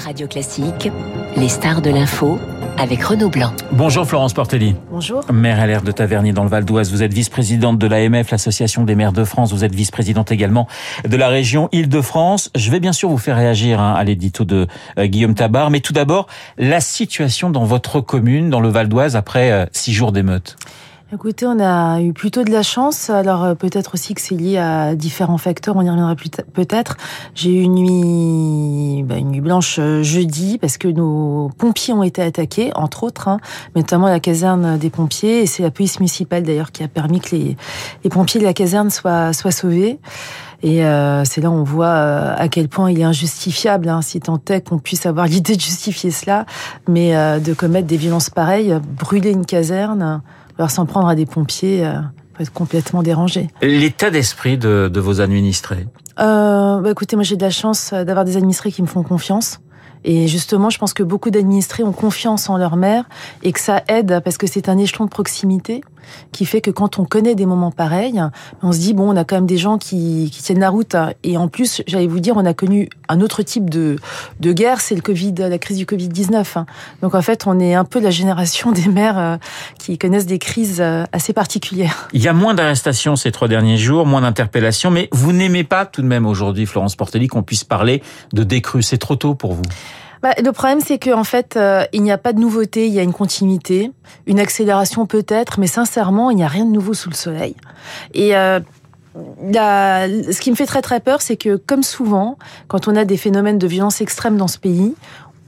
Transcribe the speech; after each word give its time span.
Radio 0.00 0.26
Classique, 0.26 0.90
les 1.36 1.48
stars 1.48 1.82
de 1.82 1.90
l'info 1.90 2.38
avec 2.78 3.02
Renaud 3.02 3.28
Blanc. 3.28 3.52
Bonjour 3.72 4.06
Florence 4.06 4.32
Portelli. 4.32 4.74
Bonjour. 4.90 5.22
Maire 5.30 5.66
LR 5.66 5.82
de 5.82 5.92
Tavernier 5.92 6.32
dans 6.32 6.42
le 6.42 6.48
Val 6.48 6.64
d'Oise. 6.64 6.90
Vous 6.90 7.02
êtes 7.02 7.12
vice-présidente 7.12 7.78
de 7.78 7.86
l'AMF, 7.86 8.30
l'Association 8.30 8.84
des 8.84 8.94
maires 8.94 9.12
de 9.12 9.24
France. 9.24 9.52
Vous 9.52 9.64
êtes 9.64 9.74
vice-présidente 9.74 10.32
également 10.32 10.66
de 11.06 11.16
la 11.16 11.28
région 11.28 11.68
Île-de-France. 11.72 12.50
Je 12.54 12.70
vais 12.70 12.80
bien 12.80 12.92
sûr 12.92 13.10
vous 13.10 13.18
faire 13.18 13.36
réagir 13.36 13.80
hein, 13.80 13.94
à 13.94 14.02
l'édito 14.02 14.44
de 14.44 14.66
euh, 14.98 15.06
Guillaume 15.06 15.34
Tabar. 15.34 15.70
Mais 15.70 15.80
tout 15.80 15.92
d'abord, 15.92 16.26
la 16.56 16.80
situation 16.80 17.50
dans 17.50 17.64
votre 17.64 18.00
commune, 18.00 18.48
dans 18.48 18.60
le 18.60 18.70
Val 18.70 18.88
d'Oise, 18.88 19.16
après 19.16 19.52
euh, 19.52 19.66
six 19.72 19.92
jours 19.92 20.12
d'émeute. 20.12 20.56
Écoutez, 21.12 21.44
on 21.44 21.58
a 21.58 22.00
eu 22.00 22.12
plutôt 22.12 22.44
de 22.44 22.52
la 22.52 22.62
chance. 22.62 23.10
Alors 23.10 23.42
euh, 23.42 23.54
peut-être 23.56 23.94
aussi 23.94 24.14
que 24.14 24.20
c'est 24.20 24.36
lié 24.36 24.58
à 24.58 24.94
différents 24.94 25.38
facteurs. 25.38 25.74
On 25.74 25.82
y 25.82 25.90
reviendra 25.90 26.14
peut-être. 26.52 26.96
J'ai 27.34 27.50
eu 27.50 27.62
une 27.62 27.74
nuit, 27.74 29.02
bah, 29.02 29.16
une 29.16 29.30
nuit 29.30 29.40
blanche 29.40 29.80
euh, 29.80 30.04
jeudi 30.04 30.56
parce 30.58 30.78
que 30.78 30.86
nos 30.86 31.50
pompiers 31.58 31.94
ont 31.94 32.04
été 32.04 32.22
attaqués, 32.22 32.70
entre 32.76 33.02
autres, 33.02 33.26
hein, 33.26 33.40
notamment 33.74 34.06
la 34.06 34.20
caserne 34.20 34.78
des 34.78 34.88
pompiers. 34.88 35.42
Et 35.42 35.46
c'est 35.46 35.64
la 35.64 35.72
police 35.72 35.98
municipale 35.98 36.44
d'ailleurs 36.44 36.70
qui 36.70 36.84
a 36.84 36.88
permis 36.88 37.20
que 37.20 37.34
les, 37.34 37.56
pompiers 38.08 38.38
de 38.38 38.44
la 38.44 38.54
caserne 38.54 38.88
soient, 38.90 39.32
soient 39.32 39.50
sauvés. 39.50 39.98
Et 40.62 40.84
euh, 40.84 41.24
c'est 41.24 41.40
là 41.40 41.50
on 41.50 41.62
voit 41.62 41.86
euh, 41.86 42.34
à 42.36 42.48
quel 42.48 42.68
point 42.68 42.90
il 42.90 43.00
est 43.00 43.04
injustifiable, 43.04 43.88
hein, 43.88 44.02
si 44.02 44.20
tant 44.20 44.40
est 44.48 44.68
qu'on 44.68 44.78
puisse 44.78 45.06
avoir 45.06 45.26
l'idée 45.26 45.56
de 45.56 45.60
justifier 45.60 46.10
cela, 46.10 46.44
mais 46.88 47.16
euh, 47.16 47.38
de 47.38 47.54
commettre 47.54 47.86
des 47.86 47.96
violences 47.96 48.30
pareilles, 48.30 48.78
brûler 48.98 49.30
une 49.30 49.46
caserne, 49.46 50.22
alors 50.60 50.70
s'en 50.70 50.84
prendre 50.84 51.08
à 51.08 51.14
des 51.14 51.24
pompiers, 51.24 51.86
euh, 51.86 52.00
peut 52.34 52.42
être 52.42 52.52
complètement 52.52 53.02
dérangé. 53.02 53.48
L'état 53.62 54.10
d'esprit 54.10 54.58
de, 54.58 54.90
de, 54.92 55.00
vos 55.00 55.22
administrés? 55.22 55.86
Euh, 56.18 56.80
bah 56.80 56.90
Écoutez, 56.90 57.16
moi 57.16 57.22
j'ai 57.22 57.36
de 57.36 57.42
la 57.42 57.50
chance 57.50 57.94
d'avoir 57.94 58.26
des 58.26 58.36
administrés 58.36 58.70
qui 58.70 58.82
me 58.82 58.86
font 58.86 59.02
confiance. 59.02 59.60
Et 60.04 60.28
justement, 60.28 60.70
je 60.70 60.78
pense 60.78 60.94
que 60.94 61.02
beaucoup 61.02 61.30
d'administrés 61.30 61.82
ont 61.82 61.92
confiance 61.92 62.48
en 62.48 62.56
leur 62.56 62.76
mère 62.76 63.04
et 63.42 63.52
que 63.52 63.60
ça 63.60 63.82
aide 63.88 64.20
parce 64.24 64.38
que 64.38 64.46
c'est 64.46 64.68
un 64.68 64.78
échelon 64.78 65.04
de 65.04 65.10
proximité 65.10 65.82
qui 66.32 66.44
fait 66.44 66.60
que 66.60 66.70
quand 66.70 66.98
on 66.98 67.04
connaît 67.04 67.34
des 67.34 67.46
moments 67.46 67.70
pareils, 67.70 68.22
on 68.62 68.72
se 68.72 68.78
dit 68.78 68.94
bon, 68.94 69.12
on 69.12 69.16
a 69.16 69.24
quand 69.24 69.36
même 69.36 69.46
des 69.46 69.58
gens 69.58 69.78
qui, 69.78 70.30
qui 70.32 70.42
tiennent 70.42 70.60
la 70.60 70.70
route. 70.70 70.96
Et 71.22 71.36
en 71.36 71.48
plus, 71.48 71.82
j'allais 71.86 72.06
vous 72.06 72.20
dire, 72.20 72.36
on 72.36 72.46
a 72.46 72.54
connu 72.54 72.88
un 73.08 73.20
autre 73.20 73.42
type 73.42 73.68
de, 73.68 73.96
de 74.40 74.52
guerre, 74.52 74.80
c'est 74.80 74.94
le 74.94 75.02
Covid, 75.02 75.34
la 75.34 75.58
crise 75.58 75.76
du 75.76 75.86
Covid 75.86 76.08
19. 76.08 76.58
Donc 77.02 77.14
en 77.14 77.22
fait, 77.22 77.46
on 77.46 77.58
est 77.58 77.74
un 77.74 77.84
peu 77.84 78.00
la 78.00 78.10
génération 78.10 78.72
des 78.72 78.88
mères 78.88 79.18
euh, 79.18 79.36
qui 79.78 79.98
connaissent 79.98 80.26
des 80.26 80.38
crises 80.38 80.80
euh, 80.80 81.04
assez 81.12 81.32
particulières. 81.32 82.08
Il 82.12 82.22
y 82.22 82.28
a 82.28 82.32
moins 82.32 82.54
d'arrestations 82.54 83.16
ces 83.16 83.32
trois 83.32 83.48
derniers 83.48 83.78
jours, 83.78 84.06
moins 84.06 84.20
d'interpellations, 84.22 84.90
mais 84.90 85.08
vous 85.12 85.32
n'aimez 85.32 85.64
pas 85.64 85.86
tout 85.86 86.02
de 86.02 86.06
même 86.06 86.26
aujourd'hui, 86.26 86.66
Florence 86.66 86.96
Portelli, 86.96 87.28
qu'on 87.28 87.42
puisse 87.42 87.64
parler 87.64 88.02
de 88.32 88.42
décrue. 88.42 88.82
C'est 88.82 88.98
trop 88.98 89.16
tôt 89.16 89.34
pour 89.34 89.54
vous. 89.54 89.62
Bah, 90.22 90.34
le 90.42 90.52
problème, 90.52 90.80
c'est 90.80 90.98
qu'en 90.98 91.20
en 91.20 91.24
fait, 91.24 91.56
euh, 91.56 91.84
il 91.92 92.02
n'y 92.02 92.12
a 92.12 92.18
pas 92.18 92.32
de 92.32 92.40
nouveauté, 92.40 92.86
il 92.86 92.92
y 92.92 92.98
a 92.98 93.02
une 93.02 93.12
continuité, 93.12 93.90
une 94.26 94.38
accélération 94.38 95.06
peut-être, 95.06 95.58
mais 95.58 95.66
sincèrement, 95.66 96.30
il 96.30 96.36
n'y 96.36 96.44
a 96.44 96.48
rien 96.48 96.66
de 96.66 96.70
nouveau 96.70 96.92
sous 96.92 97.08
le 97.08 97.14
soleil. 97.14 97.56
Et 98.12 98.36
euh, 98.36 98.60
ce 99.14 100.40
qui 100.40 100.50
me 100.50 100.56
fait 100.56 100.66
très 100.66 100.82
très 100.82 101.00
peur, 101.00 101.22
c'est 101.22 101.36
que 101.36 101.56
comme 101.56 101.82
souvent, 101.82 102.36
quand 102.68 102.86
on 102.86 102.96
a 102.96 103.04
des 103.04 103.16
phénomènes 103.16 103.58
de 103.58 103.66
violence 103.66 104.00
extrême 104.00 104.36
dans 104.36 104.48
ce 104.48 104.58
pays, 104.58 104.94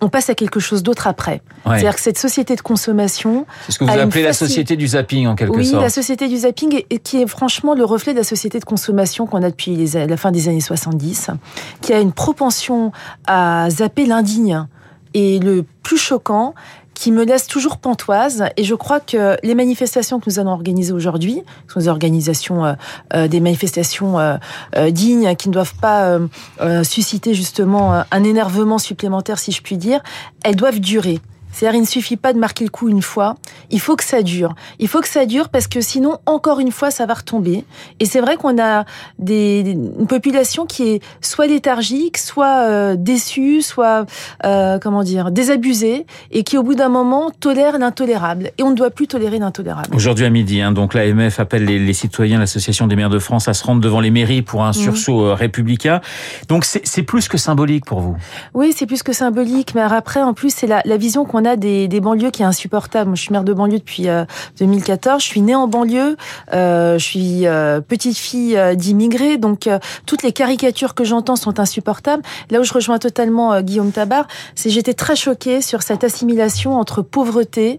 on 0.03 0.08
passe 0.08 0.28
à 0.28 0.34
quelque 0.34 0.61
chose 0.61 0.83
d'autre 0.83 1.06
après. 1.06 1.42
Ouais. 1.64 1.78
C'est-à-dire 1.78 1.95
que 1.95 2.00
cette 2.00 2.19
société 2.19 2.56
de 2.56 2.61
consommation... 2.61 3.47
C'est 3.67 3.72
ce 3.72 3.78
que 3.78 3.84
vous 3.84 3.91
appelez 3.91 4.22
la 4.22 4.33
société 4.33 4.77
du 4.77 4.89
zapping, 4.89 5.28
en 5.28 5.36
quelque 5.36 5.56
oui, 5.56 5.64
sorte. 5.64 5.77
Oui, 5.77 5.83
la 5.83 5.91
société 5.91 6.28
du 6.28 6.39
zapping, 6.39 6.83
et 6.91 6.98
qui 6.98 7.22
est 7.22 7.27
franchement 7.27 7.75
le 7.75 7.84
reflet 7.84 8.12
de 8.12 8.19
la 8.19 8.25
société 8.25 8.58
de 8.58 8.64
consommation 8.64 9.27
qu'on 9.27 9.42
a 9.42 9.50
depuis 9.50 9.77
les, 9.77 10.06
la 10.06 10.17
fin 10.17 10.33
des 10.33 10.48
années 10.48 10.61
70, 10.61 11.30
qui 11.80 11.92
a 11.92 12.00
une 12.00 12.12
propension 12.12 12.92
à 13.27 13.70
zapper 13.70 14.06
l'indigne. 14.06 14.67
Et 15.14 15.39
le 15.39 15.64
plus 15.83 15.98
choquant, 15.98 16.55
qui 16.94 17.12
me 17.12 17.24
laisse 17.24 17.46
toujours 17.46 17.78
pantoise. 17.78 18.44
Et 18.56 18.64
je 18.64 18.74
crois 18.74 19.00
que 19.00 19.36
les 19.42 19.54
manifestations 19.54 20.20
que 20.20 20.30
nous 20.30 20.38
allons 20.38 20.52
organiser 20.52 20.92
aujourd'hui, 20.92 21.42
sont 21.68 21.80
des 21.80 21.89
organisations, 21.89 22.64
euh, 22.64 22.74
euh, 23.14 23.28
des 23.28 23.40
manifestations 23.40 24.18
euh, 24.18 24.36
dignes, 24.90 25.34
qui 25.36 25.48
ne 25.48 25.55
doivent 25.55 25.74
pas 25.80 26.18
susciter 26.84 27.34
justement 27.34 28.05
un 28.11 28.24
énervement 28.24 28.78
supplémentaire, 28.78 29.39
si 29.39 29.52
je 29.52 29.62
puis 29.62 29.77
dire, 29.77 30.00
elles 30.44 30.56
doivent 30.56 30.80
durer. 30.80 31.20
C'est-à-dire, 31.52 31.79
il 31.79 31.83
ne 31.83 31.86
suffit 31.86 32.17
pas 32.17 32.33
de 32.33 32.39
marquer 32.39 32.64
le 32.64 32.70
coup 32.70 32.89
une 32.89 33.02
fois. 33.02 33.36
Il 33.70 33.80
faut 33.80 33.95
que 33.95 34.05
ça 34.05 34.23
dure. 34.23 34.55
Il 34.79 34.89
faut 34.89 35.01
que 35.01 35.08
ça 35.08 35.27
dure 35.27 35.48
parce 35.48 35.67
que 35.68 35.80
sinon, 35.80 36.18
encore 36.27 36.58
une 36.58 36.73
fois, 36.73 36.90
ça 36.90 37.07
va 37.07 37.14
retomber. 37.14 37.64
Et 38.01 38.07
c'est 38.07 38.20
vrai 38.20 38.36
qu'on 38.36 38.61
a 38.61 38.85
des, 39.18 39.61
une 39.61 40.07
population 40.07 40.67
qui 40.67 40.89
est 40.89 41.02
soit 41.20 41.46
léthargique, 41.46 42.18
soit 42.18 42.67
euh, 42.67 42.96
déçue, 42.98 43.62
soit, 43.62 44.07
euh, 44.45 44.79
comment 44.79 45.02
dire, 45.02 45.30
désabusée 45.30 46.07
et 46.30 46.42
qui, 46.42 46.57
au 46.58 46.62
bout 46.62 46.74
d'un 46.74 46.89
moment, 46.89 47.30
tolère 47.30 47.79
l'intolérable. 47.79 48.51
Et 48.58 48.62
on 48.62 48.70
ne 48.70 48.74
doit 48.74 48.91
plus 48.91 49.07
tolérer 49.07 49.39
l'intolérable. 49.39 49.95
Aujourd'hui 49.95 50.24
à 50.24 50.30
midi, 50.30 50.61
hein, 50.61 50.73
donc 50.73 50.95
l'AMF 50.95 51.39
appelle 51.39 51.64
les, 51.64 51.79
les 51.79 51.92
citoyens, 51.92 52.39
l'Association 52.39 52.86
des 52.86 52.96
maires 52.96 53.11
de 53.11 53.18
France, 53.18 53.48
à 53.48 53.55
se 53.55 53.64
rendre 53.64 53.80
devant 53.80 54.01
les 54.01 54.11
mairies 54.11 54.42
pour 54.42 54.64
un 54.64 54.73
sursaut 54.73 55.27
mmh. 55.27 55.33
républicain. 55.33 56.01
Donc, 56.48 56.64
c'est 56.64 57.02
plus 57.02 57.29
que 57.29 57.36
symbolique 57.36 57.85
pour 57.85 58.01
vous? 58.01 58.17
Oui, 58.55 58.74
c'est 58.74 58.86
plus 58.86 59.02
que 59.02 59.12
symbolique. 59.12 59.74
Mais 59.74 59.83
après, 59.83 60.23
en 60.23 60.35
plus, 60.35 60.55
c'est 60.55 60.67
la, 60.67 60.80
la 60.85 60.96
vision 60.96 61.24
qu'on 61.24 61.42
a 61.45 61.57
des, 61.57 61.89
banlieues 62.01 62.30
qui 62.30 62.42
est 62.42 62.47
insupportable. 62.47 63.08
Moi, 63.08 63.17
je 63.17 63.23
suis 63.23 63.33
maire 63.33 63.45
de 63.45 63.53
banlieue 63.53 63.79
depuis 63.79 64.08
euh, 64.08 64.25
2014. 64.58 65.23
Je 65.23 65.27
suis 65.27 65.41
née 65.41 65.55
en 65.55 65.69
banlieue. 65.69 66.17
Euh, 66.53 66.98
je 66.98 67.05
suis 67.05 67.47
euh, 67.47 67.80
petite 67.80 68.17
fille 68.17 68.57
euh, 68.57 68.75
d'immigrés. 68.75 69.36
Donc, 69.36 69.67
euh, 69.67 69.79
toutes 70.07 70.23
les 70.23 70.33
caricatures 70.33 70.95
que 70.95 71.05
j'entends 71.05 71.36
sont 71.36 71.61
insupportables. 71.61 72.23
Là 72.51 72.61
où 72.61 72.64
je 72.64 72.73
rejoins 72.73 72.98
totalement 72.98 73.61
Guillaume 73.61 73.92
Tabar, 73.92 74.27
c'est 74.55 74.70
j'étais 74.70 74.95
très 74.95 75.17
choquée 75.17 75.61
sur 75.61 75.83
cette 75.83 76.05
assimilation 76.05 76.79
entre 76.79 77.03
pauvreté, 77.03 77.79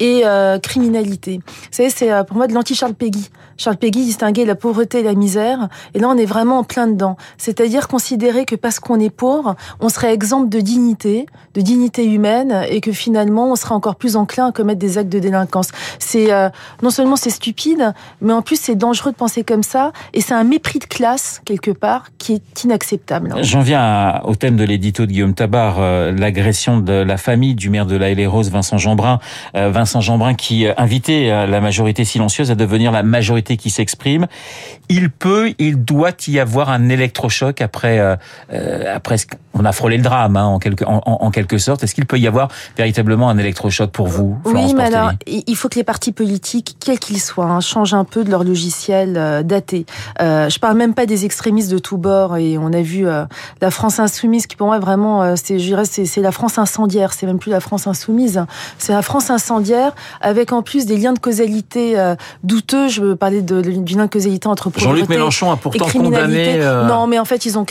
et 0.00 0.22
euh, 0.24 0.58
criminalité. 0.58 1.40
Vous 1.46 1.68
savez, 1.70 1.90
c'est 1.90 2.10
pour 2.26 2.36
moi 2.36 2.48
de 2.48 2.54
l'anti-Charles 2.54 2.94
Péguy. 2.94 3.30
Charles 3.56 3.76
Péguy 3.76 4.04
distinguait 4.04 4.44
la 4.44 4.54
pauvreté 4.54 5.00
et 5.00 5.02
la 5.02 5.14
misère, 5.14 5.68
et 5.94 5.98
là 5.98 6.08
on 6.08 6.16
est 6.16 6.24
vraiment 6.24 6.58
en 6.58 6.64
plein 6.64 6.86
dedans. 6.86 7.16
C'est-à-dire 7.38 7.88
considérer 7.88 8.44
que 8.44 8.56
parce 8.56 8.80
qu'on 8.80 9.00
est 9.00 9.10
pauvre, 9.10 9.56
on 9.80 9.88
serait 9.88 10.12
exempt 10.12 10.48
de 10.48 10.60
dignité, 10.60 11.26
de 11.54 11.60
dignité 11.60 12.04
humaine, 12.04 12.64
et 12.68 12.80
que 12.80 12.92
finalement 12.92 13.52
on 13.52 13.56
serait 13.56 13.74
encore 13.74 13.96
plus 13.96 14.16
enclin 14.16 14.48
à 14.48 14.52
commettre 14.52 14.78
des 14.78 14.98
actes 14.98 15.10
de 15.10 15.18
délinquance. 15.18 15.68
C'est 15.98 16.32
euh, 16.32 16.48
non 16.82 16.90
seulement 16.90 17.16
c'est 17.16 17.30
stupide, 17.30 17.92
mais 18.20 18.32
en 18.32 18.42
plus 18.42 18.60
c'est 18.60 18.74
dangereux 18.74 19.12
de 19.12 19.16
penser 19.16 19.44
comme 19.44 19.62
ça, 19.62 19.92
et 20.14 20.20
c'est 20.20 20.34
un 20.34 20.44
mépris 20.44 20.78
de 20.78 20.84
classe 20.84 21.40
quelque 21.44 21.70
part 21.70 22.06
qui 22.18 22.34
est 22.34 22.64
inacceptable. 22.64 23.34
J'en 23.42 23.60
viens 23.60 23.80
à, 23.80 24.22
au 24.24 24.34
thème 24.34 24.56
de 24.56 24.64
l'édito 24.64 25.06
de 25.06 25.12
Guillaume 25.12 25.34
Tabar, 25.34 25.76
euh, 25.78 26.12
l'agression 26.12 26.78
de 26.78 26.92
la 26.92 27.16
famille 27.16 27.54
du 27.54 27.70
maire 27.70 27.86
de 27.86 27.96
la 27.96 28.12
Rose, 28.28 28.50
Vincent 28.50 28.78
Jeanbrun. 28.78 29.18
Euh, 29.56 29.70
Vincent 29.70 30.00
Jeanbrun 30.00 30.34
qui 30.34 30.66
invitait 30.76 31.46
la 31.46 31.60
majorité 31.60 32.04
silencieuse 32.04 32.50
à 32.50 32.54
devenir 32.54 32.92
la 32.92 33.02
majorité 33.02 33.51
qui 33.56 33.70
s'exprime. 33.70 34.26
Il 34.88 35.10
peut, 35.10 35.54
il 35.58 35.84
doit 35.84 36.12
y 36.28 36.38
avoir 36.38 36.70
un 36.70 36.88
électrochoc 36.88 37.60
après, 37.60 37.98
euh, 37.98 38.94
après 38.94 39.16
on 39.54 39.64
a 39.64 39.72
frôlé 39.72 39.96
le 39.96 40.02
drame 40.02 40.36
hein, 40.36 40.44
en, 40.44 40.58
quelque, 40.58 40.84
en, 40.84 41.02
en, 41.04 41.30
quelque 41.30 41.58
sorte. 41.58 41.84
Est-ce 41.84 41.94
qu'il 41.94 42.06
peut 42.06 42.18
y 42.18 42.26
avoir 42.26 42.48
véritablement 42.76 43.28
un 43.28 43.38
électrochoc 43.38 43.90
pour 43.90 44.08
vous 44.08 44.38
Florence 44.44 44.70
Oui, 44.70 44.74
mais 44.76 44.84
alors 44.84 45.12
il 45.26 45.56
faut 45.56 45.68
que 45.68 45.76
les 45.76 45.84
partis 45.84 46.12
politiques, 46.12 46.76
quels 46.80 46.98
qu'ils 46.98 47.20
soient, 47.20 47.46
hein, 47.46 47.60
changent 47.60 47.94
un 47.94 48.04
peu 48.04 48.24
de 48.24 48.30
leur 48.30 48.44
logiciel 48.44 49.16
euh, 49.16 49.42
daté. 49.42 49.86
Euh, 50.20 50.48
je 50.48 50.58
parle 50.58 50.76
même 50.76 50.94
pas 50.94 51.06
des 51.06 51.24
extrémistes 51.24 51.70
de 51.70 51.78
tous 51.78 51.96
bords 51.96 52.36
et 52.36 52.58
on 52.58 52.72
a 52.72 52.82
vu 52.82 53.06
euh, 53.06 53.24
la 53.60 53.70
France 53.70 53.98
insoumise 53.98 54.46
qui 54.46 54.56
pour 54.56 54.66
moi 54.66 54.78
vraiment, 54.78 55.22
euh, 55.22 55.34
c'est, 55.42 55.58
je 55.58 55.64
dirais, 55.64 55.84
c'est, 55.84 56.20
la 56.20 56.32
France 56.32 56.58
incendiaire. 56.58 57.12
C'est 57.12 57.26
même 57.26 57.38
plus 57.38 57.50
la 57.50 57.60
France 57.60 57.86
insoumise, 57.86 58.44
c'est 58.78 58.92
la 58.92 59.02
France 59.02 59.30
incendiaire 59.30 59.94
avec 60.20 60.52
en 60.52 60.62
plus 60.62 60.86
des 60.86 60.96
liens 60.96 61.12
de 61.12 61.18
causalité 61.18 61.98
euh, 61.98 62.14
douteux. 62.42 62.88
Je 62.88 63.00
veux 63.00 63.16
parler 63.16 63.31
de, 63.40 63.60
du 63.60 63.94
lien 63.94 64.04
de 64.04 64.10
causalité 64.10 64.48
entre 64.48 64.70
Jean-Luc 64.76 65.08
Mélenchon 65.08 65.50
a 65.50 65.56
pourtant 65.56 65.86
condamné. 65.86 66.56
Euh... 66.60 66.86
Non, 66.86 67.06
mais 67.06 67.18
en 67.18 67.24
fait 67.24 67.46
ils 67.46 67.58
ont 67.58 67.64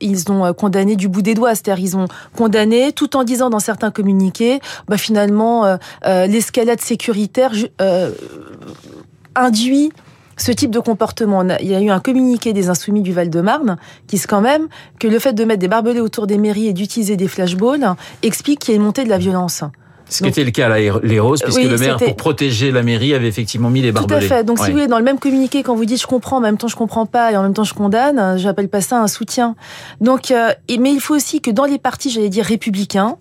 ils 0.00 0.32
ont 0.32 0.52
condamné 0.54 0.96
du 0.96 1.08
bout 1.08 1.22
des 1.22 1.34
doigts. 1.34 1.54
C'est-à-dire 1.54 1.84
ils 1.84 1.96
ont 1.96 2.06
condamné 2.36 2.92
tout 2.92 3.16
en 3.16 3.24
disant 3.24 3.50
dans 3.50 3.60
certains 3.60 3.90
communiqués, 3.90 4.60
bah, 4.88 4.98
finalement 4.98 5.64
euh, 5.64 5.76
euh, 6.06 6.26
l'escalade 6.26 6.80
sécuritaire 6.80 7.52
euh, 7.80 8.10
induit 9.34 9.92
ce 10.36 10.50
type 10.50 10.70
de 10.70 10.80
comportement. 10.80 11.44
Il 11.60 11.66
y 11.66 11.74
a 11.74 11.80
eu 11.80 11.90
un 11.90 12.00
communiqué 12.00 12.52
des 12.52 12.68
insoumis 12.68 13.02
du 13.02 13.12
Val-de-Marne 13.12 13.76
qui 14.08 14.16
dit 14.16 14.24
quand 14.26 14.40
même 14.40 14.66
que 14.98 15.06
le 15.06 15.18
fait 15.18 15.32
de 15.32 15.44
mettre 15.44 15.60
des 15.60 15.68
barbelés 15.68 16.00
autour 16.00 16.26
des 16.26 16.38
mairies 16.38 16.66
et 16.66 16.72
d'utiliser 16.72 17.16
des 17.16 17.28
flashballs 17.28 17.94
explique 18.22 18.60
qu'il 18.60 18.72
y 18.72 18.74
a 18.74 18.76
une 18.76 18.84
montée 18.84 19.04
de 19.04 19.10
la 19.10 19.18
violence. 19.18 19.62
Ce 20.14 20.22
qui 20.22 20.28
était 20.28 20.44
le 20.44 20.50
cas 20.50 20.70
à 20.72 20.78
les 20.78 21.20
Roses, 21.20 21.40
puisque 21.42 21.58
oui, 21.58 21.68
le 21.68 21.76
maire, 21.76 21.96
pour 21.96 22.16
protéger 22.16 22.70
la 22.70 22.82
mairie, 22.82 23.14
avait 23.14 23.28
effectivement 23.28 23.70
mis 23.70 23.82
les 23.82 23.92
barbelés. 23.92 24.20
Tout 24.20 24.32
à 24.32 24.36
fait. 24.36 24.44
Donc, 24.44 24.58
ouais. 24.58 24.64
si 24.64 24.70
vous 24.70 24.76
voulez, 24.76 24.88
dans 24.88 24.98
le 24.98 25.04
même 25.04 25.18
communiqué, 25.18 25.62
quand 25.62 25.74
vous 25.74 25.84
dites 25.84 26.00
je 26.00 26.06
comprends, 26.06 26.36
en 26.36 26.40
même 26.40 26.56
temps 26.56 26.68
je 26.68 26.76
comprends 26.76 27.06
pas, 27.06 27.32
et 27.32 27.36
en 27.36 27.42
même 27.42 27.54
temps 27.54 27.64
je 27.64 27.74
condamne, 27.74 28.38
j'appelle 28.38 28.68
pas 28.68 28.80
ça 28.80 29.00
un 29.00 29.08
soutien. 29.08 29.56
Donc, 30.00 30.30
euh, 30.30 30.52
mais 30.78 30.92
il 30.92 31.00
faut 31.00 31.14
aussi 31.14 31.40
que 31.40 31.50
dans 31.50 31.64
les 31.64 31.78
partis, 31.78 32.10
j'allais 32.10 32.28
dire 32.28 32.44
républicains, 32.44 33.16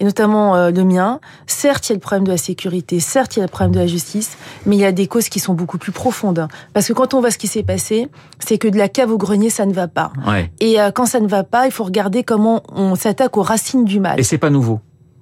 et 0.00 0.04
notamment 0.04 0.56
euh, 0.56 0.70
le 0.70 0.84
mien, 0.84 1.20
certes, 1.46 1.88
il 1.88 1.90
y 1.90 1.92
a 1.92 1.96
le 1.96 2.00
problème 2.00 2.24
de 2.24 2.30
la 2.30 2.38
sécurité, 2.38 3.00
certes, 3.00 3.36
il 3.36 3.40
y 3.40 3.42
a 3.42 3.46
le 3.46 3.50
problème 3.50 3.74
de 3.74 3.80
la 3.80 3.86
justice, 3.86 4.36
mais 4.66 4.76
il 4.76 4.80
y 4.80 4.84
a 4.84 4.92
des 4.92 5.06
causes 5.06 5.28
qui 5.28 5.40
sont 5.40 5.54
beaucoup 5.54 5.78
plus 5.78 5.92
profondes. 5.92 6.48
Parce 6.72 6.88
que 6.88 6.92
quand 6.92 7.14
on 7.14 7.20
voit 7.20 7.30
ce 7.30 7.38
qui 7.38 7.46
s'est 7.46 7.62
passé, 7.62 8.08
c'est 8.38 8.58
que 8.58 8.68
de 8.68 8.78
la 8.78 8.88
cave 8.88 9.10
au 9.10 9.18
grenier, 9.18 9.50
ça 9.50 9.66
ne 9.66 9.72
va 9.72 9.88
pas. 9.88 10.12
Et 10.60 10.80
euh, 10.80 10.90
quand 10.90 11.06
ça 11.06 11.20
ne 11.20 11.28
va 11.28 11.44
pas, 11.44 11.66
il 11.66 11.72
faut 11.72 11.84
regarder 11.84 12.24
comment 12.24 12.62
on 12.74 12.94
s'attaque 12.94 13.36
aux 13.36 13.42
racines 13.42 13.84
du 13.84 14.00
mal. 14.00 14.18
Et 14.18 14.22
c'est 14.22 14.38
pas 14.38 14.50
nouveau 14.50 14.80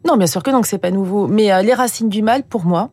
Non, 0.08 0.16
bien 0.16 0.26
sûr 0.26 0.42
que 0.42 0.50
non, 0.50 0.62
que 0.62 0.68
c'est 0.68 0.78
pas 0.78 0.90
nouveau. 0.90 1.26
Mais 1.26 1.52
euh, 1.52 1.60
les 1.60 1.74
racines 1.74 2.08
du 2.08 2.22
mal, 2.22 2.42
pour 2.42 2.64
moi, 2.64 2.90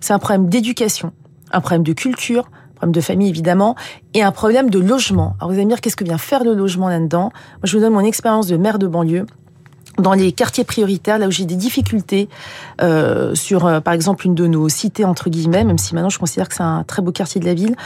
c'est 0.00 0.12
un 0.12 0.18
problème 0.18 0.48
d'éducation, 0.48 1.12
un 1.52 1.60
problème 1.60 1.84
de 1.84 1.92
culture, 1.92 2.50
un 2.72 2.74
problème 2.74 2.92
de 2.92 3.00
famille 3.00 3.28
évidemment, 3.28 3.76
et 4.14 4.24
un 4.24 4.32
problème 4.32 4.68
de 4.68 4.80
logement. 4.80 5.36
Alors 5.38 5.50
vous 5.50 5.54
allez 5.54 5.64
me 5.64 5.70
dire, 5.70 5.80
qu'est-ce 5.80 5.94
que 5.94 6.02
vient 6.02 6.18
faire 6.18 6.42
le 6.42 6.54
logement 6.54 6.88
là-dedans? 6.88 7.30
Moi, 7.30 7.60
je 7.62 7.76
vous 7.76 7.82
donne 7.82 7.92
mon 7.92 8.00
expérience 8.00 8.48
de 8.48 8.56
maire 8.56 8.80
de 8.80 8.88
banlieue 8.88 9.26
dans 9.98 10.12
les 10.12 10.32
quartiers 10.32 10.64
prioritaires, 10.64 11.18
là 11.18 11.28
où 11.28 11.30
j'ai 11.30 11.44
des 11.44 11.54
difficultés 11.54 12.28
euh, 12.82 13.36
sur, 13.36 13.64
euh, 13.64 13.80
par 13.80 13.94
exemple, 13.94 14.26
une 14.26 14.34
de 14.34 14.48
nos 14.48 14.68
cités 14.68 15.04
entre 15.04 15.30
guillemets, 15.30 15.62
même 15.62 15.78
si 15.78 15.94
maintenant 15.94 16.10
je 16.10 16.18
considère 16.18 16.48
que 16.48 16.54
c'est 16.56 16.64
un 16.64 16.82
très 16.82 17.00
beau 17.00 17.12
quartier 17.12 17.40
de 17.40 17.46
la 17.46 17.54
ville, 17.54 17.76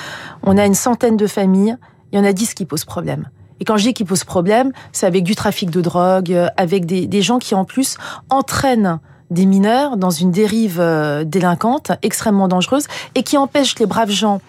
on 0.43 0.56
a 0.56 0.65
une 0.65 0.75
centaine 0.75 1.19
de 1.19 1.27
familles, 1.27 1.77
il 2.12 2.19
y 2.19 2.21
en 2.21 2.25
a 2.25 2.32
dix 2.32 2.55
qui 2.55 2.65
posent 2.65 2.87
problème. 2.87 3.29
Et 3.60 3.64
quand 3.64 3.76
je 3.76 3.84
dis 3.84 3.94
qu'ils 3.94 4.06
posent 4.06 4.24
problème, 4.24 4.72
c'est 4.92 5.06
avec 5.06 5.22
du 5.22 5.34
trafic 5.34 5.70
de 5.70 5.80
drogue, 5.80 6.32
euh, 6.32 6.48
avec 6.56 6.86
des, 6.86 7.22
gens 7.22 7.38
qui 7.38 7.54
en 7.54 7.64
plus 7.64 7.98
entraînent 8.30 8.98
des 9.30 9.46
mineurs 9.46 9.96
dans 9.96 10.10
une 10.10 10.30
dérive 10.30 10.80
euh, 10.80 11.22
délinquante 11.24 11.92
extrêmement 12.02 12.48
dangereuse 12.48 12.86
et 13.14 13.22
qui 13.22 13.36
empêchent 13.36 13.78
les 13.78 13.86
braves 13.86 14.10
gens 14.10 14.40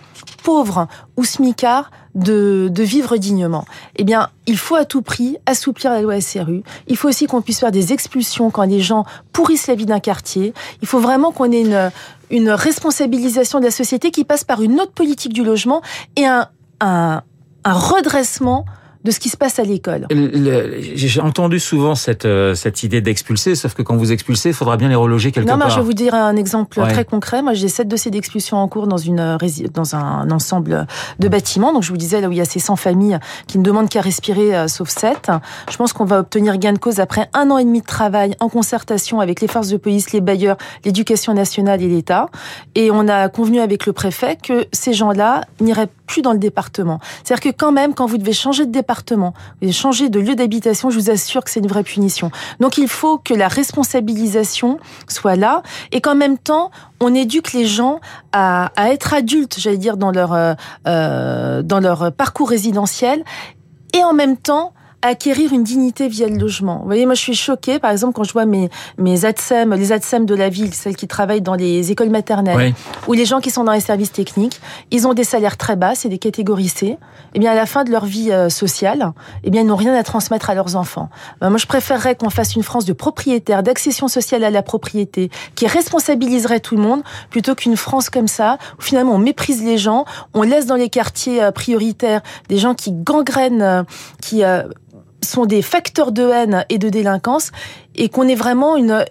pauvres 0.44 0.88
ou 1.18 1.24
smicards 1.26 1.92
de, 2.16 2.70
de 2.72 2.84
vivre 2.84 3.18
dignement. 3.18 3.66
Eh 3.96 4.04
bien, 4.04 4.30
il 4.48 4.58
faut 4.58 4.76
à 4.76 4.86
tout 4.86 5.02
prix 5.02 5.38
assouplir 5.46 5.92
la 5.92 6.02
loi 6.02 6.20
SRU. 6.20 6.64
Il 6.88 6.98
faut 6.98 7.10
aussi 7.10 7.28
qu'on 7.28 7.42
puisse 7.42 7.60
faire 7.60 7.72
des 7.72 7.94
expulsions 7.94 8.50
quand 8.50 8.64
les 8.64 8.80
gens 8.80 9.06
pourrissent 9.34 9.68
la 9.68 9.76
vie 9.76 9.86
d'un 9.86 10.00
quartier. 10.00 10.54
Il 10.82 10.88
faut 10.88 11.00
vraiment 11.00 11.32
qu'on 11.32 11.52
ait 11.52 11.62
une, 11.62 11.92
une 12.30 12.50
responsabilisation 12.50 13.60
de 13.60 13.66
la 13.66 13.72
société 13.72 14.12
qui 14.12 14.24
passe 14.24 14.44
par 14.44 14.62
une 14.62 14.80
autre 14.80 14.94
politique 14.94 15.34
du 15.34 15.44
logement 15.44 15.82
et 16.16 16.26
un, 16.26 16.48
un, 16.80 17.22
un 17.64 17.74
redressement 17.74 18.66
de 19.04 19.12
ce 19.12 19.20
qui 19.20 19.30
se 19.30 19.38
passe 19.38 19.60
à 19.60 19.64
l'école. 19.64 20.08
J'ai 20.12 21.22
entendu 21.22 21.60
souvent 21.60 21.96
cette, 21.96 22.26
euh, 22.26 22.54
cette 22.56 22.84
idée 22.84 23.02
d'expulser, 23.02 23.56
sauf 23.56 23.74
que 23.74 23.82
quand 23.82 23.96
vous 23.96 24.12
expulsez, 24.12 24.50
il 24.50 24.56
faudra 24.56 24.78
bien 24.78 24.90
les 24.90 24.96
reloger 24.96 25.32
quelque 25.32 25.48
non, 25.48 25.58
part. 25.58 25.68
Non, 25.68 25.74
je 25.74 25.80
vais 25.80 25.86
vous 25.86 25.94
dire 25.94 26.14
un 26.14 26.36
exemple 26.36 26.82
très 26.82 27.06
concret. 27.06 27.42
Moi, 27.42 27.54
j'ai 27.54 27.68
sept 27.68 27.88
dossiers 27.88 28.12
d'expulsion 28.12 28.58
en 28.58 28.68
cours 28.68 28.88
dans, 28.88 28.98
une, 28.98 29.20
euh, 29.20 29.38
dans 29.74 29.96
un 29.96 30.30
ensemble 30.32 30.86
de 31.20 31.28
bâtiments. 31.28 31.74
Donc, 31.74 31.84
je 31.84 31.90
vous 31.90 31.98
disais, 31.98 32.22
là 32.22 32.28
où 32.28 32.32
il 32.32 32.38
y 32.38 32.42
a 32.42 32.46
ces 32.46 32.60
100 32.60 32.76
familles 32.76 33.20
qui 33.48 33.58
ne 33.58 33.64
demandent 33.64 33.90
qu'à 33.90 34.02
respirer, 34.02 34.56
euh, 34.56 34.68
sauf 34.68 34.90
7. 34.90 35.32
Je 35.70 35.78
pense 35.78 35.94
qu'on 35.94 36.06
va 36.06 36.20
obtenir 36.20 36.58
gain 36.58 36.74
de 36.74 36.78
cause 36.78 37.00
après 37.00 37.30
un 37.34 37.50
an 37.50 37.58
et 37.58 37.66
demi 37.66 37.82
de 37.82 37.86
travail 37.86 38.36
en 38.40 38.50
concertation 38.50 39.20
avec 39.20 39.42
les 39.42 39.48
forces 39.48 39.70
de 39.70 39.78
police, 39.78 40.12
les 40.12 40.22
bailleurs, 40.22 40.58
l'éducation 40.86 41.34
nationale 41.34 41.82
et 41.82 41.88
l'État. 41.88 42.28
Et 42.76 42.92
on 42.92 43.08
a 43.08 43.30
convenu 43.30 43.60
avec 43.60 43.86
le 43.86 43.94
préfet 43.94 44.38
que 44.42 44.66
ces 44.72 44.94
gens-là 44.94 45.42
n'iraient 45.60 45.90
plus 46.12 46.22
dans 46.22 46.34
le 46.34 46.40
département. 46.40 47.00
C'est-à-dire 47.24 47.52
que 47.52 47.58
quand 47.58 47.72
même, 47.72 47.94
quand 47.94 48.06
vous 48.06 48.18
devez 48.18 48.34
changer 48.34 48.66
de 48.66 48.72
département, 48.72 49.34
changer 49.72 50.10
de 50.10 50.20
lieu 50.20 50.36
d'habitation, 50.36 50.90
je 50.90 51.00
vous 51.00 51.10
assure 51.10 51.44
que 51.44 51.50
c'est 51.50 51.62
une 51.62 51.68
vraie 51.68 51.84
punition. 51.84 52.32
Donc 52.60 52.78
il 52.78 52.90
faut 52.90 53.18
que 53.18 53.34
la 53.34 53.48
responsabilisation 53.48 54.78
soit 55.08 55.38
là 55.38 55.64
et 55.94 56.02
qu'en 56.02 56.16
même 56.16 56.38
temps, 56.38 56.70
on 57.00 57.16
éduque 57.16 57.54
les 57.54 57.66
gens 57.66 58.02
à, 58.34 58.72
à 58.76 58.90
être 58.90 59.14
adultes, 59.14 59.56
j'allais 59.58 59.78
dire, 59.78 59.96
dans 59.96 60.12
leur, 60.12 60.34
euh, 60.34 60.54
euh 60.88 61.62
dans 61.64 61.80
leur 61.80 62.12
parcours 62.12 62.50
résidentiel 62.50 63.24
et 63.94 64.04
en 64.04 64.14
même 64.14 64.36
temps 64.36 64.74
acquérir 65.02 65.54
une 65.54 65.64
dignité 65.64 66.08
via 66.08 66.28
le 66.28 66.38
logement. 66.38 66.80
Vous 66.80 66.86
voyez, 66.86 67.06
moi 67.06 67.16
je 67.16 67.22
suis 67.22 67.36
choquée, 67.36 67.80
par 67.80 67.92
exemple, 67.92 68.14
quand 68.14 68.24
je 68.24 68.34
vois 68.34 68.46
mes, 68.46 68.70
mes 68.98 69.26
ADSEM, 69.26 69.74
les 69.74 69.92
ADSEM 69.92 70.26
de 70.26 70.36
la 70.36 70.50
ville, 70.50 70.74
celles 70.74 70.96
qui 70.96 71.08
travaillent 71.08 71.42
dans 71.42 71.56
les 71.56 71.92
écoles 71.92 72.10
maternelles, 72.10 72.74
ou 73.08 73.14
les 73.14 73.26
gens 73.26 73.40
qui 73.40 73.50
sont 73.50 73.64
dans 73.64 73.72
les 73.72 73.80
services 73.80 74.12
techniques, 74.12 74.62
ils 74.92 75.08
ont 75.08 75.14
des 75.14 75.24
salaires 75.24 75.58
très 75.58 75.76
bas, 75.76 75.96
c'est 75.96 76.10
des 76.10 76.18
catégories 76.18 76.70
C, 76.70 76.86
et 76.88 76.98
eh 77.36 77.40
bien 77.40 77.52
à 77.52 77.56
la 77.56 77.66
fin 77.66 77.84
de 77.84 77.92
leur 77.92 78.06
vie 78.06 78.32
euh, 78.32 78.50
sociale, 78.50 79.14
eh 79.44 79.50
bien 79.50 79.62
ils 79.62 79.68
n'ont 79.68 79.76
rien 79.76 79.96
à 79.96 80.04
transmettre 80.04 80.50
à 80.50 80.56
leurs 80.56 80.76
enfants. 80.76 81.10
Ben, 81.40 81.50
moi 81.50 81.58
je 81.58 81.66
préférerais 81.66 82.16
qu'on 82.16 82.30
fasse 82.30 82.56
une 82.56 82.64
France 82.64 82.86
de 82.86 82.94
propriétaires, 82.94 83.64
d'accession 83.64 84.08
sociale 84.08 84.44
à 84.44 84.50
la 84.50 84.62
propriété, 84.62 85.30
qui 85.56 85.66
responsabiliserait 85.68 86.60
tout 86.60 86.76
le 86.76 86.82
monde, 86.82 87.04
plutôt 87.30 87.56
qu'une 87.56 87.78
France 87.78 88.10
comme 88.10 88.28
ça, 88.28 88.58
où 88.78 88.82
finalement 88.82 89.14
on 89.14 89.20
méprise 89.20 89.64
les 89.64 89.78
gens, 89.78 90.06
on 90.34 90.44
laisse 90.44 90.66
dans 90.66 90.76
les 90.76 90.90
quartiers 90.90 91.42
euh, 91.42 91.52
prioritaires 91.52 92.22
des 92.50 92.58
gens 92.58 92.76
qui 92.76 92.92
gangrènent, 92.92 93.62
euh, 93.62 93.84
qui 94.22 94.44
sont 95.24 95.46
des 95.46 95.62
facteurs 95.62 96.12
de 96.12 96.28
haine 96.28 96.66
et 96.70 96.78
de 96.78 96.90
délinquance 96.90 97.52
et 97.96 98.10
qu'on 98.10 98.28
ait 98.28 98.36
vraiment 98.36 98.78
une, 98.78 99.06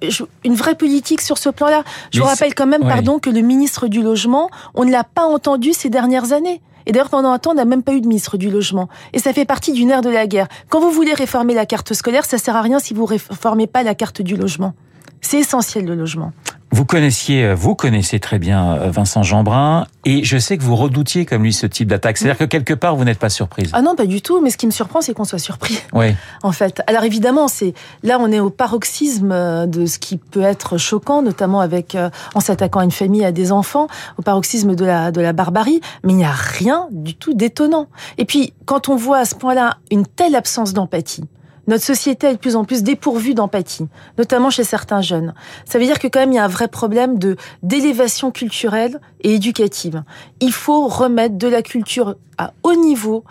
une 0.44 0.54
vraie 0.54 0.74
politique 0.74 1.20
sur 1.20 1.38
ce 1.38 1.48
plan-là. 1.48 1.84
Je 2.12 2.20
vous 2.20 2.26
rappelle 2.26 2.54
quand 2.54 2.66
même, 2.66 2.82
pardon, 2.82 3.18
que 3.18 3.30
le 3.30 3.40
ministre 3.40 3.88
du 3.88 4.02
Logement, 4.02 4.50
on 4.74 4.84
ne 4.84 4.90
l'a 4.90 5.04
pas 5.04 5.24
entendu 5.24 5.72
ces 5.72 5.90
dernières 5.90 6.32
années. 6.32 6.60
Et 6.86 6.92
d'ailleurs, 6.92 7.10
pendant 7.10 7.30
un 7.30 7.38
temps, 7.38 7.52
on 7.52 7.54
n'a 7.54 7.64
même 7.64 7.82
pas 7.82 7.92
eu 7.92 8.00
de 8.00 8.08
ministre 8.08 8.36
du 8.36 8.50
Logement. 8.50 8.88
Et 9.12 9.18
ça 9.18 9.32
fait 9.32 9.44
partie 9.44 9.72
d'une 9.72 9.90
ère 9.90 10.02
de 10.02 10.10
la 10.10 10.26
guerre. 10.26 10.48
Quand 10.68 10.80
vous 10.80 10.90
voulez 10.90 11.14
réformer 11.14 11.54
la 11.54 11.66
carte 11.66 11.92
scolaire, 11.92 12.24
ça 12.24 12.38
sert 12.38 12.56
à 12.56 12.62
rien 12.62 12.78
si 12.78 12.94
vous 12.94 13.04
réformez 13.04 13.66
pas 13.66 13.82
la 13.82 13.94
carte 13.94 14.22
du 14.22 14.36
logement. 14.36 14.74
C'est 15.20 15.38
essentiel 15.38 15.84
le 15.84 15.94
logement. 15.94 16.32
Vous 16.72 16.84
connaissiez, 16.84 17.44
euh, 17.44 17.54
vous 17.54 17.74
connaissez 17.74 18.20
très 18.20 18.38
bien 18.38 18.74
euh, 18.74 18.90
Vincent 18.90 19.24
Jeanbrun, 19.24 19.86
et 20.04 20.22
je 20.22 20.38
sais 20.38 20.56
que 20.56 20.62
vous 20.62 20.76
redoutiez 20.76 21.26
comme 21.26 21.42
lui 21.42 21.52
ce 21.52 21.66
type 21.66 21.88
d'attaque. 21.88 22.16
C'est-à-dire 22.16 22.38
que 22.38 22.44
quelque 22.44 22.74
part, 22.74 22.94
vous 22.94 23.04
n'êtes 23.04 23.18
pas 23.18 23.28
surprise. 23.28 23.70
Ah 23.72 23.82
non, 23.82 23.96
pas 23.96 24.06
du 24.06 24.22
tout. 24.22 24.40
Mais 24.40 24.50
ce 24.50 24.56
qui 24.56 24.66
me 24.66 24.70
surprend, 24.70 25.00
c'est 25.00 25.12
qu'on 25.12 25.24
soit 25.24 25.38
surpris. 25.38 25.78
Oui. 25.92 26.14
En 26.42 26.52
fait. 26.52 26.82
Alors 26.86 27.04
évidemment, 27.04 27.48
c'est 27.48 27.74
là, 28.02 28.18
on 28.18 28.30
est 28.32 28.40
au 28.40 28.50
paroxysme 28.50 29.30
euh, 29.32 29.66
de 29.66 29.84
ce 29.84 29.98
qui 29.98 30.16
peut 30.16 30.42
être 30.42 30.78
choquant, 30.78 31.22
notamment 31.22 31.60
avec 31.60 31.96
en 32.34 32.40
s'attaquant 32.40 32.80
à 32.80 32.84
une 32.84 32.90
famille, 32.90 33.24
à 33.24 33.32
des 33.32 33.52
enfants, 33.52 33.88
au 34.16 34.22
paroxysme 34.22 34.74
de 34.74 34.84
la 34.84 35.10
de 35.10 35.20
la 35.20 35.32
barbarie. 35.32 35.80
Mais 36.04 36.12
il 36.12 36.16
n'y 36.16 36.24
a 36.24 36.32
rien 36.32 36.88
du 36.92 37.14
tout 37.14 37.34
d'étonnant. 37.34 37.88
Et 38.16 38.24
puis, 38.24 38.54
quand 38.64 38.88
on 38.88 38.96
voit 38.96 39.18
à 39.18 39.24
ce 39.24 39.34
point-là 39.34 39.78
une 39.90 40.06
telle 40.06 40.34
absence 40.34 40.72
d'empathie, 40.72 41.24
notre 41.70 41.84
société 41.84 42.26
est 42.26 42.34
de 42.34 42.38
plus 42.38 42.56
en 42.56 42.64
plus 42.64 42.82
dépourvue 42.82 43.32
d'empathie, 43.32 43.86
notamment 44.18 44.50
chez 44.50 44.64
certains 44.64 45.00
jeunes. 45.00 45.32
Ça 45.64 45.78
veut 45.78 45.86
dire 45.86 45.98
que 45.98 46.08
quand 46.08 46.20
même 46.20 46.32
il 46.32 46.36
y 46.36 46.38
a 46.38 46.44
un 46.44 46.48
vrai 46.48 46.68
problème 46.68 47.18
de 47.18 47.36
d'élévation 47.62 48.30
culturelle 48.30 49.00
et 49.22 49.34
éducative. 49.36 50.02
Il 50.40 50.52
faut 50.52 50.86
remettre 50.88 51.38
de 51.38 51.48
la 51.48 51.62
culture 51.62 52.16
à 52.36 52.52
haut 52.62 52.74
niveau 52.74 53.24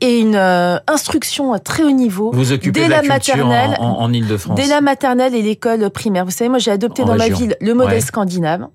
et 0.00 0.18
une 0.20 0.34
euh, 0.34 0.78
instruction 0.88 1.52
à 1.52 1.58
très 1.60 1.84
haut 1.84 1.90
niveau 1.92 2.30
Vous 2.32 2.52
occupez 2.52 2.80
dès 2.80 2.86
de 2.86 2.90
la, 2.90 3.02
la 3.02 3.08
maternelle, 3.08 3.76
en, 3.78 4.00
en, 4.00 4.12
Ile-de-France. 4.12 4.56
Dès 4.56 4.66
la 4.66 4.80
maternelle 4.80 5.34
et 5.34 5.42
l'école 5.42 5.88
primaire. 5.90 6.24
Vous 6.24 6.30
savez, 6.32 6.48
moi 6.48 6.58
j'ai 6.58 6.70
adopté 6.72 7.02
En 7.02 7.06
dans 7.06 7.12
région. 7.12 7.30
ma 7.30 7.36
ville 7.36 7.56
le 7.60 7.74
modèle 7.74 7.94
Ouais. 7.94 8.00
scandinave. 8.00 8.66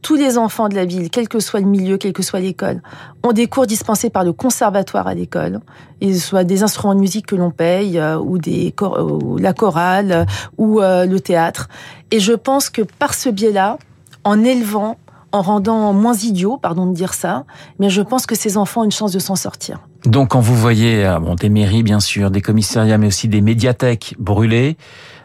Tous 0.00 0.14
les 0.14 0.38
enfants 0.38 0.68
de 0.68 0.74
la 0.76 0.84
ville, 0.84 1.10
quel 1.10 1.28
que 1.28 1.40
soit 1.40 1.60
le 1.60 1.66
milieu, 1.66 1.96
quelle 1.98 2.12
que 2.12 2.22
soit 2.22 2.40
l'école, 2.40 2.82
ont 3.24 3.32
des 3.32 3.46
cours 3.48 3.66
dispensés 3.66 4.10
par 4.10 4.22
le 4.24 4.32
conservatoire 4.32 5.06
à 5.08 5.14
l'école, 5.14 5.60
et 6.00 6.14
soit 6.14 6.44
des 6.44 6.62
instruments 6.62 6.94
de 6.94 7.00
musique 7.00 7.26
que 7.26 7.34
l'on 7.36 7.50
paye, 7.50 7.98
euh, 7.98 8.16
ou 8.18 8.38
des 8.38 8.72
chor- 8.72 9.00
ou 9.00 9.38
la 9.38 9.52
chorale, 9.52 10.12
euh, 10.12 10.24
ou 10.56 10.80
euh, 10.80 11.04
le 11.04 11.18
théâtre. 11.20 11.68
Et 12.10 12.20
je 12.20 12.32
pense 12.32 12.70
que 12.70 12.82
par 12.82 13.12
ce 13.14 13.28
biais-là, 13.28 13.76
en 14.24 14.44
élevant, 14.44 14.96
en 15.32 15.42
rendant 15.42 15.92
moins 15.92 16.14
idiots, 16.14 16.56
pardon 16.56 16.86
de 16.86 16.94
dire 16.94 17.12
ça, 17.12 17.44
mais 17.78 17.90
je 17.90 18.00
pense 18.00 18.24
que 18.24 18.34
ces 18.34 18.56
enfants 18.56 18.82
ont 18.82 18.84
une 18.84 18.90
chance 18.92 19.12
de 19.12 19.18
s'en 19.18 19.36
sortir. 19.36 19.80
Donc 20.06 20.28
quand 20.30 20.40
vous 20.40 20.54
voyez 20.54 21.04
euh, 21.04 21.18
des 21.38 21.48
mairies, 21.50 21.82
bien 21.82 22.00
sûr, 22.00 22.30
des 22.30 22.40
commissariats, 22.40 22.98
mais 22.98 23.08
aussi 23.08 23.28
des 23.28 23.40
médiathèques 23.40 24.14
brûlées, 24.18 24.76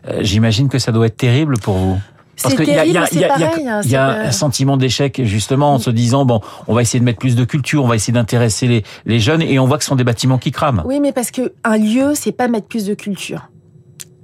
euh, 0.08 0.18
j'imagine 0.22 0.68
que 0.68 0.80
ça 0.80 0.92
doit 0.92 1.06
être 1.06 1.16
terrible 1.18 1.58
pour 1.60 1.76
vous. 1.76 1.98
C'est 2.36 2.56
qu'il 2.56 2.68
y 2.68 2.72
a- 2.78 2.86
y 2.86 2.90
y 2.90 2.94
pareil, 3.28 3.68
y 3.86 3.96
un 3.96 4.32
sentiment 4.32 4.76
d'échec 4.78 5.22
justement 5.24 5.74
en 5.76 5.80
se 5.80 5.90
disant 5.90 6.26
bon, 6.26 6.42
on 6.68 6.74
va 6.74 6.82
essayer 6.82 7.00
de 7.00 7.06
mettre 7.06 7.20
plus 7.20 7.36
de 7.36 7.44
culture, 7.46 7.84
on 7.84 7.88
va 7.88 7.96
essayer 7.96 8.14
d'intéresser 8.14 8.68
les, 8.68 8.84
les 9.06 9.20
jeunes 9.20 9.42
et 9.42 9.60
on 9.60 9.68
voit 9.68 9.78
que 9.78 9.84
ce 9.84 9.90
sont 9.90 9.96
des 9.96 10.04
bâtiments 10.04 10.38
qui 10.38 10.52
crament. 10.52 10.82
Oui, 10.86 11.00
mais 11.00 11.12
parce 11.12 11.32
que 11.32 11.54
un 11.64 11.78
lieu, 11.78 12.14
c'est 12.16 12.32
pas 12.32 12.48
mettre 12.48 12.68
plus 12.68 12.86
de 12.86 12.94
culture. 12.96 13.50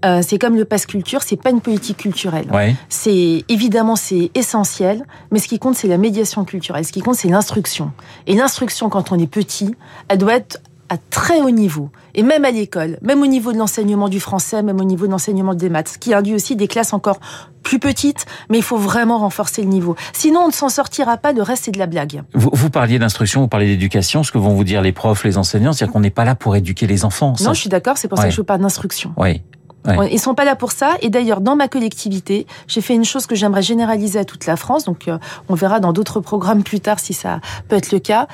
Euh, 0.06 0.22
c'est 0.25 0.39
comme 0.39 0.56
le 0.56 0.63
passe 0.63 0.86
culture, 0.86 1.22
c'est 1.24 1.36
pas 1.36 1.50
une 1.50 1.60
politique 1.60 1.98
culturelle. 1.98 2.48
Ouais. 2.54 2.74
C'est 2.88 3.44
évidemment 3.50 3.98
c'est 3.98 4.32
essentiel, 4.34 5.04
mais 5.30 5.39
ce 5.39 5.48
qui 5.50 5.60
compte 5.60 5.75
c'est 5.75 5.89
la 5.89 5.98
médiation 5.98 6.46
culturelle. 6.46 6.86
Ce 6.86 6.94
qui 6.94 7.01
compte 7.01 7.16
c'est 7.16 7.28
l'instruction. 7.28 7.92
Et 8.25 8.36
l'instruction 8.36 8.88
quand 8.89 9.12
on 9.12 9.20
est 9.20 9.28
petit, 9.28 9.75
elle 10.08 10.18
doit 10.18 10.36
être 10.36 10.60
à 10.89 10.98
très 10.98 11.41
haut 11.41 11.51
niveau. 11.51 11.89
Et 12.15 12.24
même 12.24 12.46
à 12.46 12.51
l'école, 12.51 12.98
même 13.01 13.22
au 13.22 13.27
niveau 13.27 13.53
de 13.53 13.58
l'enseignement 13.58 14.10
du 14.10 14.19
français, 14.19 14.62
même 14.63 14.81
au 14.81 14.84
niveau 14.84 15.05
de 15.05 15.12
l'enseignement 15.12 15.53
des 15.53 15.69
maths, 15.69 15.89
ce 15.89 15.98
qui 15.98 16.13
induit 16.13 16.34
aussi 16.34 16.55
des 16.55 16.67
classes 16.67 16.93
encore 16.93 17.19
plus 17.63 17.79
petites, 17.79 18.25
mais 18.50 18.58
il 18.58 18.63
faut 18.63 18.77
vraiment 18.77 19.19
renforcer 19.19 19.62
le 19.62 19.67
niveau. 19.67 19.96
Sinon, 20.13 20.41
on 20.41 20.48
ne 20.48 20.53
s'en 20.53 20.69
sortira 20.69 21.17
pas, 21.17 21.34
le 21.34 21.41
reste 21.41 21.65
c'est 21.65 21.72
de 21.72 21.79
la 21.79 21.88
blague. 21.88 22.24
Vous, 22.34 22.50
vous 22.51 22.69
parliez 22.69 22.98
d'instruction, 23.00 23.41
vous 23.41 23.48
parliez 23.48 23.67
d'éducation, 23.67 24.24
ce 24.24 24.31
que 24.31 24.38
vont 24.38 24.53
vous 24.53 24.63
dire 24.63 24.81
les 24.81 24.91
profs, 24.91 25.24
les 25.24 25.38
enseignants, 25.38 25.74
c'est-à-dire 25.74 25.93
qu'on 25.93 26.00
n'est 26.00 26.10
pas 26.10 26.25
là 26.25 26.36
pour 26.36 26.55
éduquer 26.55 26.88
les 26.88 27.05
enfants. 27.05 27.36
Non, 27.41 27.53
je 27.53 27.60
suis 27.60 27.69
d'accord, 27.69 27.98
c'est 27.98 28.08
pour 28.08 28.17
ça 28.17 28.25
que 28.25 28.34
je 28.34 28.41
parle 28.41 28.62
d'instruction. 28.62 29.13
Oui. 29.17 29.41
Ouais, 29.86 30.10
Ils 30.12 30.19
sont 30.19 30.36
pas 30.36 30.46
là 30.46 30.55
pour 30.55 30.72
ça. 30.72 30.96
Et 31.01 31.10
d'ailleurs, 31.10 31.41
dans 31.41 31.55
ma 31.55 31.67
collectivité, 31.67 32.48
j'ai 32.67 32.81
fait 32.81 32.96
une 32.96 33.05
chose 33.05 33.25
que 33.27 33.36
j'aimerais 33.36 33.62
généraliser 33.62 34.19
à 34.19 34.25
toute 34.25 34.46
la 34.46 34.58
France. 34.58 34.84
Donc, 34.84 35.08
euh, 35.08 35.17
on 35.48 35.55
verra 35.55 35.79
dans 35.79 35.93
d'autres 35.93 36.19
programmes 36.19 36.63
plus 36.63 36.81
tard 36.81 37.00
si 37.00 37.13
ça 37.13 37.39
peut 37.69 37.77
être 37.77 37.91
le 37.91 38.00
cas. 38.00 38.27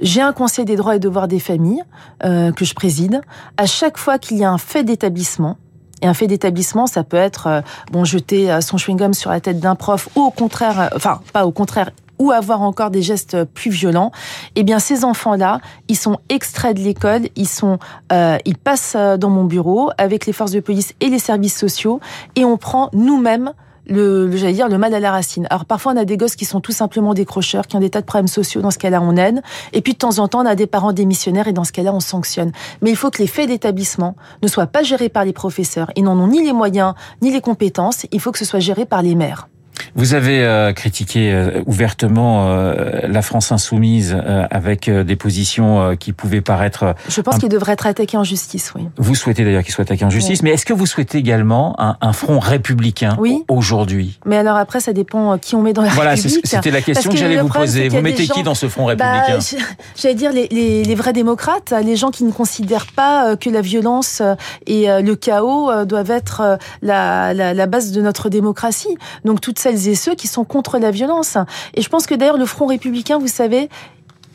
J'ai 0.00 0.20
un 0.20 0.32
conseil 0.32 0.64
des 0.64 0.76
droits 0.76 0.96
et 0.96 0.98
devoirs 0.98 1.28
des 1.28 1.40
familles 1.40 1.82
euh, 2.24 2.52
que 2.52 2.64
je 2.64 2.74
préside. 2.74 3.20
À 3.56 3.66
chaque 3.66 3.98
fois 3.98 4.18
qu'il 4.18 4.38
y 4.38 4.44
a 4.44 4.50
un 4.50 4.58
fait 4.58 4.84
d'établissement, 4.84 5.56
Et 6.02 6.06
un 6.06 6.14
fait 6.14 6.26
d'établissement, 6.26 6.86
ça 6.86 7.04
peut 7.04 7.18
être 7.18 7.62
bon 7.92 8.04
jeter 8.04 8.60
son 8.62 8.78
chewing-gum 8.78 9.12
sur 9.12 9.30
la 9.30 9.40
tête 9.40 9.60
d'un 9.60 9.74
prof 9.74 10.08
ou 10.16 10.22
au 10.22 10.30
contraire, 10.30 10.88
enfin 10.96 11.20
pas 11.34 11.44
au 11.44 11.52
contraire, 11.52 11.90
ou 12.18 12.30
avoir 12.30 12.62
encore 12.62 12.90
des 12.90 13.02
gestes 13.02 13.44
plus 13.44 13.70
violents, 13.70 14.12
eh 14.54 14.62
bien 14.62 14.78
ces 14.78 15.04
enfants-là, 15.04 15.60
ils 15.88 15.96
sont 15.96 16.18
extraits 16.28 16.76
de 16.76 16.82
l'école, 16.82 17.22
ils 17.34 17.48
sont, 17.48 17.78
euh, 18.12 18.38
ils 18.44 18.58
passent 18.58 18.96
dans 19.18 19.30
mon 19.30 19.44
bureau 19.44 19.90
avec 19.98 20.26
les 20.26 20.32
forces 20.32 20.52
de 20.52 20.60
police 20.60 20.94
et 21.00 21.08
les 21.08 21.18
services 21.18 21.56
sociaux, 21.56 21.98
et 22.36 22.44
on 22.44 22.56
prend 22.56 22.90
nous-mêmes 22.92 23.52
le, 23.86 24.34
j'allais 24.36 24.52
dire, 24.52 24.68
le 24.68 24.78
mal 24.78 24.94
à 24.94 25.00
la 25.00 25.10
racine. 25.10 25.46
Alors 25.50 25.64
parfois 25.64 25.92
on 25.92 25.96
a 25.96 26.04
des 26.04 26.16
gosses 26.16 26.36
qui 26.36 26.44
sont 26.44 26.60
tout 26.60 26.72
simplement 26.72 27.14
décrocheurs, 27.14 27.66
qui 27.66 27.76
ont 27.76 27.80
des 27.80 27.90
tas 27.90 28.00
de 28.00 28.06
problèmes 28.06 28.28
sociaux, 28.28 28.60
dans 28.60 28.70
ce 28.70 28.78
cas-là 28.78 29.00
on 29.02 29.16
aide, 29.16 29.42
et 29.72 29.80
puis 29.80 29.94
de 29.94 29.98
temps 29.98 30.18
en 30.18 30.28
temps 30.28 30.42
on 30.42 30.46
a 30.46 30.54
des 30.54 30.66
parents 30.66 30.92
démissionnaires, 30.92 31.48
et 31.48 31.52
dans 31.52 31.64
ce 31.64 31.72
cas-là 31.72 31.92
on 31.92 32.00
sanctionne. 32.00 32.52
Mais 32.82 32.90
il 32.90 32.96
faut 32.96 33.10
que 33.10 33.18
les 33.18 33.26
faits 33.26 33.48
d'établissement 33.48 34.16
ne 34.42 34.48
soient 34.48 34.66
pas 34.66 34.82
gérés 34.82 35.08
par 35.08 35.24
les 35.24 35.32
professeurs, 35.32 35.90
ils 35.96 36.04
n'en 36.04 36.18
ont 36.18 36.28
ni 36.28 36.42
les 36.44 36.52
moyens, 36.52 36.94
ni 37.22 37.30
les 37.30 37.40
compétences, 37.40 38.06
il 38.12 38.20
faut 38.20 38.32
que 38.32 38.38
ce 38.38 38.44
soit 38.44 38.60
géré 38.60 38.86
par 38.86 39.02
les 39.02 39.14
maires. 39.14 39.48
Vous 39.94 40.14
avez 40.14 40.44
euh, 40.44 40.72
critiqué 40.72 41.32
euh, 41.32 41.62
ouvertement 41.66 42.48
euh, 42.48 43.00
la 43.08 43.22
France 43.22 43.52
insoumise 43.52 44.16
avec 44.50 44.88
des 44.90 45.16
positions 45.16 45.96
qui 45.96 46.12
pouvaient 46.12 46.40
paraître. 46.40 46.94
Je 47.08 47.20
pense 47.20 47.38
qu'il 47.38 47.48
devrait 47.48 47.72
être 47.72 47.86
attaqué 47.86 48.16
en 48.16 48.24
justice, 48.24 48.72
oui. 48.74 48.86
Vous 48.96 49.14
souhaitez 49.14 49.44
d'ailleurs 49.44 49.62
qu'il 49.62 49.72
soit 49.72 49.82
attaqué 49.82 50.04
en 50.04 50.10
justice, 50.10 50.42
mais 50.42 50.50
est-ce 50.50 50.66
que 50.66 50.72
vous 50.72 50.86
souhaitez 50.86 51.18
également 51.18 51.74
un, 51.78 51.96
un 52.00 52.12
front 52.12 52.38
républicain 52.38 53.16
oui. 53.18 53.44
aujourd'hui? 53.48 54.18
Mais 54.24 54.36
alors 54.36 54.56
après, 54.56 54.80
ça 54.80 54.92
dépend 54.92 55.38
qui 55.38 55.54
on 55.54 55.62
met 55.62 55.72
dans 55.72 55.82
la 55.82 55.88
voilà, 55.88 56.10
République. 56.12 56.44
Voilà, 56.44 56.62
c'était 56.62 56.70
la 56.70 56.82
question 56.82 57.10
que, 57.10 57.16
j'allais 57.16 57.40
vous 57.40 57.48
poser. 57.48 57.88
Vous 57.88 58.00
mettez 58.00 58.26
qui 58.26 58.42
dans 58.42 58.54
ce 58.54 58.68
front 58.68 58.92
bah, 58.94 59.22
républicain? 59.22 59.58
bah, 59.58 59.84
J'allais 59.96 60.14
dire 60.14 60.32
les, 60.32 60.48
les, 60.48 60.84
les, 60.84 60.94
vrais 60.94 61.12
démocrates, 61.12 61.74
les 61.82 61.96
gens 61.96 62.10
qui 62.10 62.24
ne 62.24 62.32
considèrent 62.32 62.86
pas 62.94 63.36
que 63.36 63.50
la 63.50 63.60
violence 63.60 64.22
et 64.66 64.86
le 64.86 65.14
chaos 65.14 65.84
doivent 65.84 66.10
être 66.10 66.58
la, 66.82 67.34
la, 67.34 67.54
la 67.54 67.66
base 67.66 67.92
de 67.92 68.00
notre 68.00 68.28
démocratie. 68.28 68.96
Donc 69.24 69.40
toutes 69.40 69.58
celles 69.58 69.79
et 69.88 69.94
ceux 69.94 70.14
qui 70.14 70.26
sont 70.26 70.44
contre 70.44 70.78
la 70.78 70.90
violence. 70.90 71.36
Et 71.74 71.82
je 71.82 71.88
pense 71.88 72.06
que 72.06 72.14
d'ailleurs 72.14 72.38
le 72.38 72.46
Front 72.46 72.66
républicain, 72.66 73.18
vous 73.18 73.28
savez, 73.28 73.68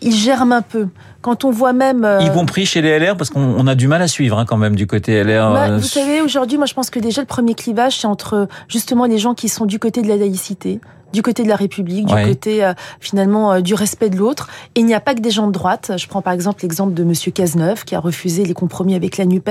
il 0.02 0.14
germe 0.14 0.52
un 0.52 0.62
peu. 0.62 0.88
Quand 1.22 1.44
on 1.44 1.52
voit 1.52 1.74
même... 1.74 2.06
Euh... 2.06 2.22
Y 2.22 2.32
compris 2.32 2.66
chez 2.66 2.82
les 2.82 3.00
LR, 3.00 3.18
parce 3.18 3.30
qu'on 3.30 3.66
a 3.66 3.76
du 3.76 3.88
mal 3.88 4.02
à 4.02 4.08
suivre 4.08 4.38
hein, 4.38 4.46
quand 4.46 4.58
même 4.58 4.76
du 4.76 4.88
côté 4.88 5.24
LR. 5.24 5.52
Bah, 5.52 5.70
euh, 5.70 5.78
vous 5.78 5.88
savez, 5.88 6.22
aujourd'hui, 6.22 6.58
moi 6.58 6.68
je 6.68 6.74
pense 6.74 6.90
que 6.90 7.00
déjà 7.00 7.22
le 7.22 7.28
premier 7.28 7.56
clivage, 7.56 8.00
c'est 8.00 8.08
entre 8.08 8.48
justement 8.68 9.06
les 9.06 9.18
gens 9.18 9.34
qui 9.34 9.50
sont 9.50 9.66
du 9.66 9.80
côté 9.80 10.02
de 10.02 10.08
la 10.08 10.18
laïcité, 10.18 10.80
du 11.14 11.22
côté 11.22 11.44
de 11.44 11.50
la 11.50 11.56
République, 11.56 12.06
du 12.06 12.14
côté 12.14 12.64
euh, 12.64 12.74
finalement 13.00 13.54
euh, 13.54 13.62
du 13.62 13.74
respect 13.74 14.10
de 14.10 14.18
l'autre. 14.18 14.50
Et 14.76 14.82
il 14.82 14.86
n'y 14.86 14.94
a 14.94 15.00
pas 15.00 15.16
que 15.16 15.22
des 15.22 15.32
gens 15.32 15.48
de 15.48 15.52
droite. 15.52 15.94
Je 15.98 16.08
prends 16.08 16.22
par 16.22 16.34
exemple 16.34 16.62
l'exemple 16.64 16.94
de 16.94 17.04
Monsieur 17.04 17.32
Cazeneuve 17.32 17.86
qui 17.86 17.96
a 17.96 18.00
refusé 18.00 18.46
les 18.46 18.54
compromis 18.54 18.96
avec 18.96 19.18
la 19.18 19.26
Nupes. 19.26 19.46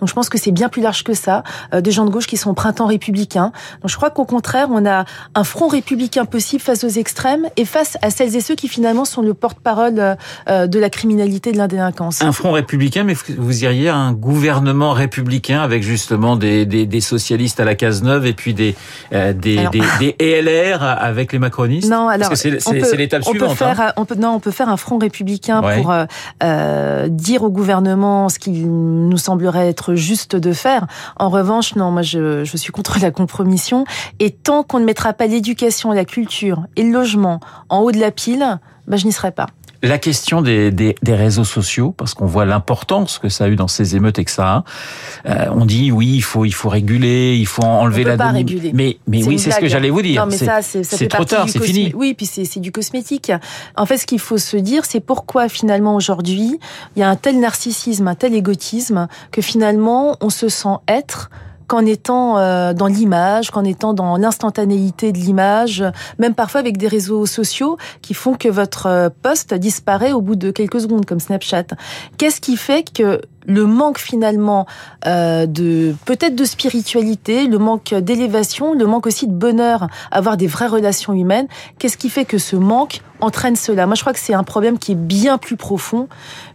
Donc 0.00 0.08
je 0.08 0.14
pense 0.14 0.28
que 0.28 0.38
c'est 0.38 0.50
bien 0.50 0.68
plus 0.68 0.82
large 0.82 1.04
que 1.04 1.14
ça. 1.14 1.42
Euh, 1.72 1.80
des 1.80 1.90
gens 1.90 2.04
de 2.04 2.10
gauche 2.10 2.26
qui 2.26 2.36
sont 2.36 2.50
au 2.50 2.54
printemps 2.54 2.86
républicain. 2.86 3.52
Donc 3.82 3.90
je 3.90 3.96
crois 3.96 4.10
qu'au 4.10 4.24
contraire, 4.24 4.68
on 4.70 4.84
a 4.86 5.04
un 5.34 5.44
front 5.44 5.68
républicain 5.68 6.24
possible 6.24 6.62
face 6.62 6.84
aux 6.84 6.88
extrêmes 6.88 7.46
et 7.56 7.64
face 7.64 7.96
à 8.02 8.10
celles 8.10 8.34
et 8.36 8.40
ceux 8.40 8.54
qui 8.54 8.68
finalement 8.68 9.04
sont 9.04 9.22
le 9.22 9.34
porte-parole 9.34 10.16
de 10.46 10.78
la 10.78 10.90
criminalité, 10.90 11.52
de 11.52 11.58
l'indélinquance. 11.58 12.22
Un 12.22 12.32
front 12.32 12.52
républicain, 12.52 13.04
mais 13.04 13.14
vous 13.36 13.64
iriez 13.64 13.88
à 13.88 13.96
un 13.96 14.12
gouvernement 14.12 14.92
républicain 14.92 15.60
avec 15.60 15.82
justement 15.82 16.36
des, 16.36 16.66
des, 16.66 16.86
des 16.86 17.00
socialistes 17.00 17.60
à 17.60 17.64
la 17.64 17.74
Cazeneuve 17.74 18.26
et 18.26 18.32
puis 18.32 18.54
des, 18.54 18.74
des, 19.12 19.34
des, 19.34 19.82
des 20.00 20.16
ELR 20.18 20.93
avec 20.94 21.32
les 21.32 21.38
macronistes 21.38 21.90
Non, 21.90 22.08
alors 22.08 22.28
Parce 22.28 22.42
que 22.42 22.58
c'est 22.58 22.96
l'étape 22.96 23.24
suivante. 23.24 23.50
Peut 23.50 23.54
faire, 23.54 23.80
hein. 23.80 23.92
on 23.96 24.04
peut, 24.04 24.14
non, 24.14 24.30
on 24.30 24.40
peut 24.40 24.50
faire 24.50 24.68
un 24.68 24.76
front 24.76 24.98
républicain 24.98 25.62
ouais. 25.62 25.80
pour 25.80 25.90
euh, 25.90 26.04
euh, 26.42 27.08
dire 27.08 27.42
au 27.42 27.50
gouvernement 27.50 28.28
ce 28.28 28.38
qu'il 28.38 28.68
nous 28.68 29.18
semblerait 29.18 29.68
être 29.68 29.94
juste 29.94 30.36
de 30.36 30.52
faire. 30.52 30.86
En 31.16 31.28
revanche, 31.28 31.76
non, 31.76 31.90
moi 31.90 32.02
je, 32.02 32.44
je 32.44 32.56
suis 32.56 32.72
contre 32.72 32.98
la 33.00 33.10
compromission. 33.10 33.84
Et 34.20 34.30
tant 34.30 34.62
qu'on 34.62 34.80
ne 34.80 34.84
mettra 34.84 35.12
pas 35.12 35.26
l'éducation, 35.26 35.92
la 35.92 36.04
culture 36.04 36.64
et 36.76 36.82
le 36.82 36.90
logement 36.90 37.40
en 37.68 37.80
haut 37.80 37.92
de 37.92 37.98
la 37.98 38.10
pile, 38.10 38.58
ben, 38.86 38.96
je 38.96 39.06
n'y 39.06 39.12
serai 39.12 39.32
pas 39.32 39.46
la 39.84 39.98
question 39.98 40.42
des, 40.42 40.70
des, 40.70 40.94
des 41.02 41.14
réseaux 41.14 41.44
sociaux, 41.44 41.94
parce 41.96 42.14
qu'on 42.14 42.26
voit 42.26 42.44
l'importance 42.44 43.18
que 43.18 43.28
ça 43.28 43.44
a 43.44 43.48
eu 43.48 43.56
dans 43.56 43.68
ces 43.68 43.96
émeutes 43.96 44.18
et 44.18 44.24
que 44.24 44.30
ça 44.30 44.48
a. 44.48 44.64
Euh, 45.26 45.46
on 45.52 45.64
dit 45.64 45.92
oui, 45.92 46.12
il 46.14 46.22
faut, 46.22 46.44
il 46.44 46.54
faut 46.54 46.68
réguler, 46.68 47.36
il 47.36 47.46
faut 47.46 47.62
enlever 47.62 48.02
on 48.02 48.04
peut 48.04 48.10
la 48.10 48.16
pas 48.16 48.30
réguler. 48.30 48.72
Mais, 48.74 48.98
mais 49.06 49.22
oui, 49.24 49.38
c'est 49.38 49.50
ce 49.50 49.60
que 49.60 49.68
j'allais 49.68 49.90
vous 49.90 50.02
dire. 50.02 50.24
Non, 50.24 50.30
mais 50.30 50.38
ça, 50.38 50.62
c'est 50.62 51.08
trop 51.08 51.24
tard, 51.24 51.48
c'est 51.48 51.62
fini. 51.62 51.92
Oui, 51.94 52.14
puis 52.14 52.26
c'est 52.26 52.60
du 52.60 52.72
cosmétique. 52.72 53.32
En 53.76 53.86
fait, 53.86 53.98
ce 53.98 54.06
qu'il 54.06 54.20
faut 54.20 54.38
se 54.38 54.56
dire, 54.56 54.84
c'est 54.84 55.00
pourquoi 55.00 55.48
finalement 55.48 55.94
aujourd'hui, 55.94 56.58
il 56.96 57.00
y 57.00 57.02
a 57.02 57.08
un 57.08 57.16
tel 57.16 57.40
narcissisme, 57.40 58.08
un 58.08 58.14
tel 58.14 58.34
égotisme, 58.34 59.08
que 59.30 59.42
finalement, 59.42 60.16
on 60.20 60.30
se 60.30 60.48
sent 60.48 60.76
être 60.88 61.30
qu'en 61.66 61.84
étant 61.84 62.38
euh, 62.38 62.72
dans 62.72 62.86
l'image, 62.86 63.50
qu'en 63.50 63.64
étant 63.64 63.94
dans 63.94 64.16
l'instantanéité 64.16 65.12
de 65.12 65.18
l'image, 65.18 65.84
même 66.18 66.34
parfois 66.34 66.60
avec 66.60 66.76
des 66.76 66.88
réseaux 66.88 67.26
sociaux 67.26 67.78
qui 68.02 68.14
font 68.14 68.34
que 68.34 68.48
votre 68.48 68.86
euh, 68.86 69.08
poste 69.22 69.54
disparaît 69.54 70.12
au 70.12 70.20
bout 70.20 70.36
de 70.36 70.50
quelques 70.50 70.80
secondes, 70.80 71.06
comme 71.06 71.20
Snapchat. 71.20 71.66
Qu'est-ce 72.18 72.40
qui 72.40 72.56
fait 72.56 72.90
que 72.92 73.20
le 73.46 73.66
manque 73.66 73.98
finalement 73.98 74.66
euh, 75.06 75.46
de 75.46 75.94
peut-être 76.04 76.34
de 76.34 76.44
spiritualité, 76.44 77.46
le 77.46 77.58
manque 77.58 77.94
d'élévation, 77.94 78.74
le 78.74 78.86
manque 78.86 79.06
aussi 79.06 79.26
de 79.26 79.32
bonheur, 79.32 79.88
avoir 80.10 80.36
des 80.36 80.46
vraies 80.46 80.66
relations 80.66 81.12
humaines. 81.12 81.46
Qu'est-ce 81.78 81.96
qui 81.96 82.08
fait 82.08 82.24
que 82.24 82.38
ce 82.38 82.56
manque 82.56 83.00
entraîne 83.20 83.56
cela? 83.56 83.86
Moi, 83.86 83.94
je 83.94 84.00
crois 84.00 84.12
que 84.12 84.18
c'est 84.18 84.34
un 84.34 84.44
problème 84.44 84.78
qui 84.78 84.92
est 84.92 84.96
bien 84.96 85.38
plus 85.38 85.56
profond 85.56 86.08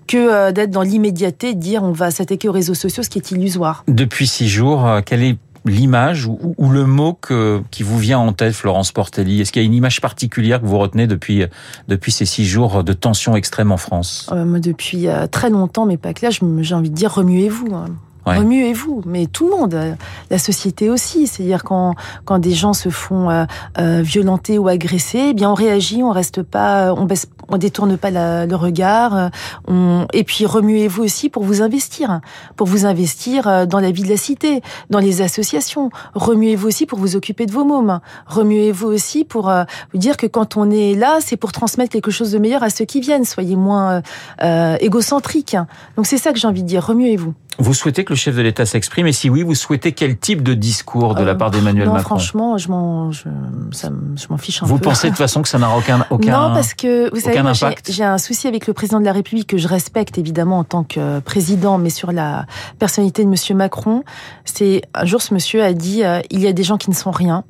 que 0.08 0.18
euh, 0.18 0.52
d'être 0.52 0.72
dans 0.72 0.82
l'immédiateté, 0.82 1.54
de 1.54 1.60
dire 1.60 1.84
on 1.84 1.92
va 1.92 2.12
s'attaquer 2.12 2.50
aux 2.50 2.54
réseaux 2.54 2.74
sociaux, 2.74 3.04
ce 3.04 3.10
qui 3.10 3.20
est 3.20 3.32
illusoire. 3.32 3.84
Depuis 3.88 4.28
six 4.28 4.50
jours, 4.50 4.86
euh, 4.88 5.02
quelle 5.06 5.24
est 5.24 5.38
l'image 5.66 6.26
ou, 6.26 6.56
ou, 6.58 6.70
le 6.70 6.86
mot 6.86 7.14
que, 7.14 7.62
qui 7.72 7.84
vous 7.84 7.98
vient 7.98 8.20
en 8.20 8.34
tête, 8.34 8.54
Florence 8.54 8.92
Portelli? 8.92 9.42
Est-ce 9.42 9.52
qu'il 9.52 9.62
y 9.62 9.66
a 9.66 9.68
une 9.68 9.74
image 9.74 10.02
particulière 10.02 10.62
que 10.62 10.66
vous 10.66 10.78
retenez 10.78 11.08
depuis, 11.08 11.44
depuis 11.88 12.12
ces 12.12 12.26
six 12.26 12.46
jours 12.46 12.84
de 12.84 12.94
tension 12.94 13.36
extrême 13.36 13.72
en 13.72 13.78
France? 13.78 14.30
Euh, 14.32 14.46
Moi, 14.46 14.60
depuis 14.60 15.08
euh, 15.08 15.28
très 15.28 15.50
longtemps, 15.50 15.86
mais 15.86 15.98
pas 15.98 16.14
que 16.14 16.26
là, 16.26 16.32
j'ai 16.32 16.76
envie 16.76 16.90
de 16.90 16.96
dire 16.96 17.14
remuez-vous. 17.14 17.74
Hein. 17.76 17.88
Ouais. 18.28 18.38
Remuez-vous, 18.38 19.02
mais 19.06 19.28
tout 19.28 19.50
le 19.50 19.56
monde, 19.56 19.98
la 20.30 20.38
société 20.38 20.90
aussi. 20.90 21.26
C'est-à-dire 21.26 21.64
quand 21.64 21.96
quand 22.26 22.38
des 22.38 22.52
gens 22.52 22.74
se 22.74 22.90
font 22.90 23.30
euh, 23.30 23.46
euh, 23.80 24.02
violenter 24.04 24.58
ou 24.58 24.68
agresser, 24.68 25.28
eh 25.30 25.34
bien 25.34 25.50
on 25.50 25.54
réagit, 25.54 26.04
on 26.04 26.12
reste 26.12 26.44
pas, 26.44 26.94
on 26.94 27.06
baisse, 27.06 27.28
on 27.50 27.58
détourne 27.58 27.98
pas 27.98 28.12
la, 28.12 28.46
le 28.46 28.56
regard. 28.56 29.30
On, 29.68 30.06
et 30.14 30.24
puis 30.24 30.46
remuez-vous 30.46 31.04
aussi 31.04 31.30
pour 31.30 31.44
vous 31.44 31.62
investir, 31.62 32.22
pour 32.56 32.68
vous 32.68 32.86
investir 32.86 33.68
dans 33.68 33.80
la 33.80 33.92
vie 33.92 34.04
de 34.04 34.10
la 34.10 34.18
cité, 34.18 34.62
dans 34.90 35.00
les 35.00 35.22
associations. 35.22 35.90
Remuez-vous 36.14 36.68
aussi 36.68 36.86
pour 36.86 37.00
vous 37.00 37.16
occuper 37.16 37.46
de 37.46 37.52
vos 37.52 37.64
mômes. 37.64 38.00
Remuez-vous 38.28 38.88
aussi 38.88 39.24
pour 39.24 39.50
euh, 39.50 39.64
vous 39.92 40.00
dire 40.00 40.18
que 40.18 40.28
quand 40.28 40.58
on 40.58 40.70
est 40.70 40.96
là, 40.96 41.20
c'est 41.22 41.38
pour 41.38 41.52
transmettre 41.52 41.92
quelque 41.92 42.12
chose 42.12 42.32
de 42.32 42.40
meilleur 42.40 42.64
à 42.64 42.70
ceux 42.70 42.86
qui 42.86 43.00
viennent. 43.00 43.26
Soyez 43.26 43.56
moins 43.56 44.02
euh, 44.42 44.78
égocentriques. 44.80 45.58
Donc 45.96 46.06
c'est 46.06 46.18
ça 46.18 46.32
que 46.32 46.40
j'ai 46.40 46.48
envie 46.48 46.64
de 46.64 46.68
dire. 46.68 46.86
Remuez-vous. 46.86 47.34
Vous 47.60 47.74
souhaitez 47.74 48.06
que 48.06 48.14
le 48.14 48.18
chef 48.18 48.36
de 48.36 48.42
l'État 48.42 48.66
s'exprime 48.66 49.08
et 49.08 49.12
si 49.12 49.30
oui, 49.30 49.44
vous 49.44 49.56
souhaitez 49.56 49.92
quel 49.92 50.18
type 50.18 50.44
de 50.44 50.54
discours 50.54 51.14
de 51.14 51.24
la 51.24 51.36
part 51.36 51.52
d'Emmanuel 51.52 51.90
Macron 51.90 52.16
franchement, 52.16 52.58
je 52.58 52.70
m'en, 52.70 53.12
je, 53.12 53.24
ça, 53.72 53.90
je 54.16 54.26
m'en 54.30 54.38
fiche 54.38 54.64
un 54.64 54.66
vous 54.66 54.78
peu. 54.78 54.84
Vous 54.86 54.90
pensez 54.90 55.08
de 55.08 55.12
toute 55.12 55.18
façon 55.18 55.42
que 55.42 55.50
ça 55.50 55.60
n'aura 55.60 55.78
aucun, 55.78 56.06
aucun 56.10 56.32
Non, 56.32 56.54
parce 56.54 56.74
que 56.74 57.10
vous 57.14 57.20
savez, 57.20 57.42
j'ai 57.88 58.04
un 58.04 58.18
souci 58.18 58.48
avec 58.48 58.66
le 58.66 58.74
président 58.74 59.00
de 59.00 59.06
la 59.06 59.12
République 59.12 59.48
que 59.48 59.58
je 59.58 59.68
respecte 59.68 60.18
évidemment 60.18 60.60
en 60.60 60.64
tant 60.64 60.84
que 60.84 61.20
président, 61.20 61.78
mais 61.78 61.90
sur 61.90 62.12
la 62.12 62.46
personnalité 62.80 63.24
de 63.24 63.30
Monsieur 63.30 63.56
Macron, 63.56 64.04
c'est 64.46 64.82
un 64.94 65.06
jour 65.06 65.22
ce 65.22 65.34
monsieur 65.34 65.64
a 65.64 65.74
dit 65.74 66.04
euh, 66.04 66.22
il 66.30 66.40
y 66.40 66.48
a 66.48 66.54
des 66.54 66.64
gens 66.64 66.78
qui 66.78 66.90
ne 66.90 66.96
sont 66.96 67.12
rien. 67.12 67.44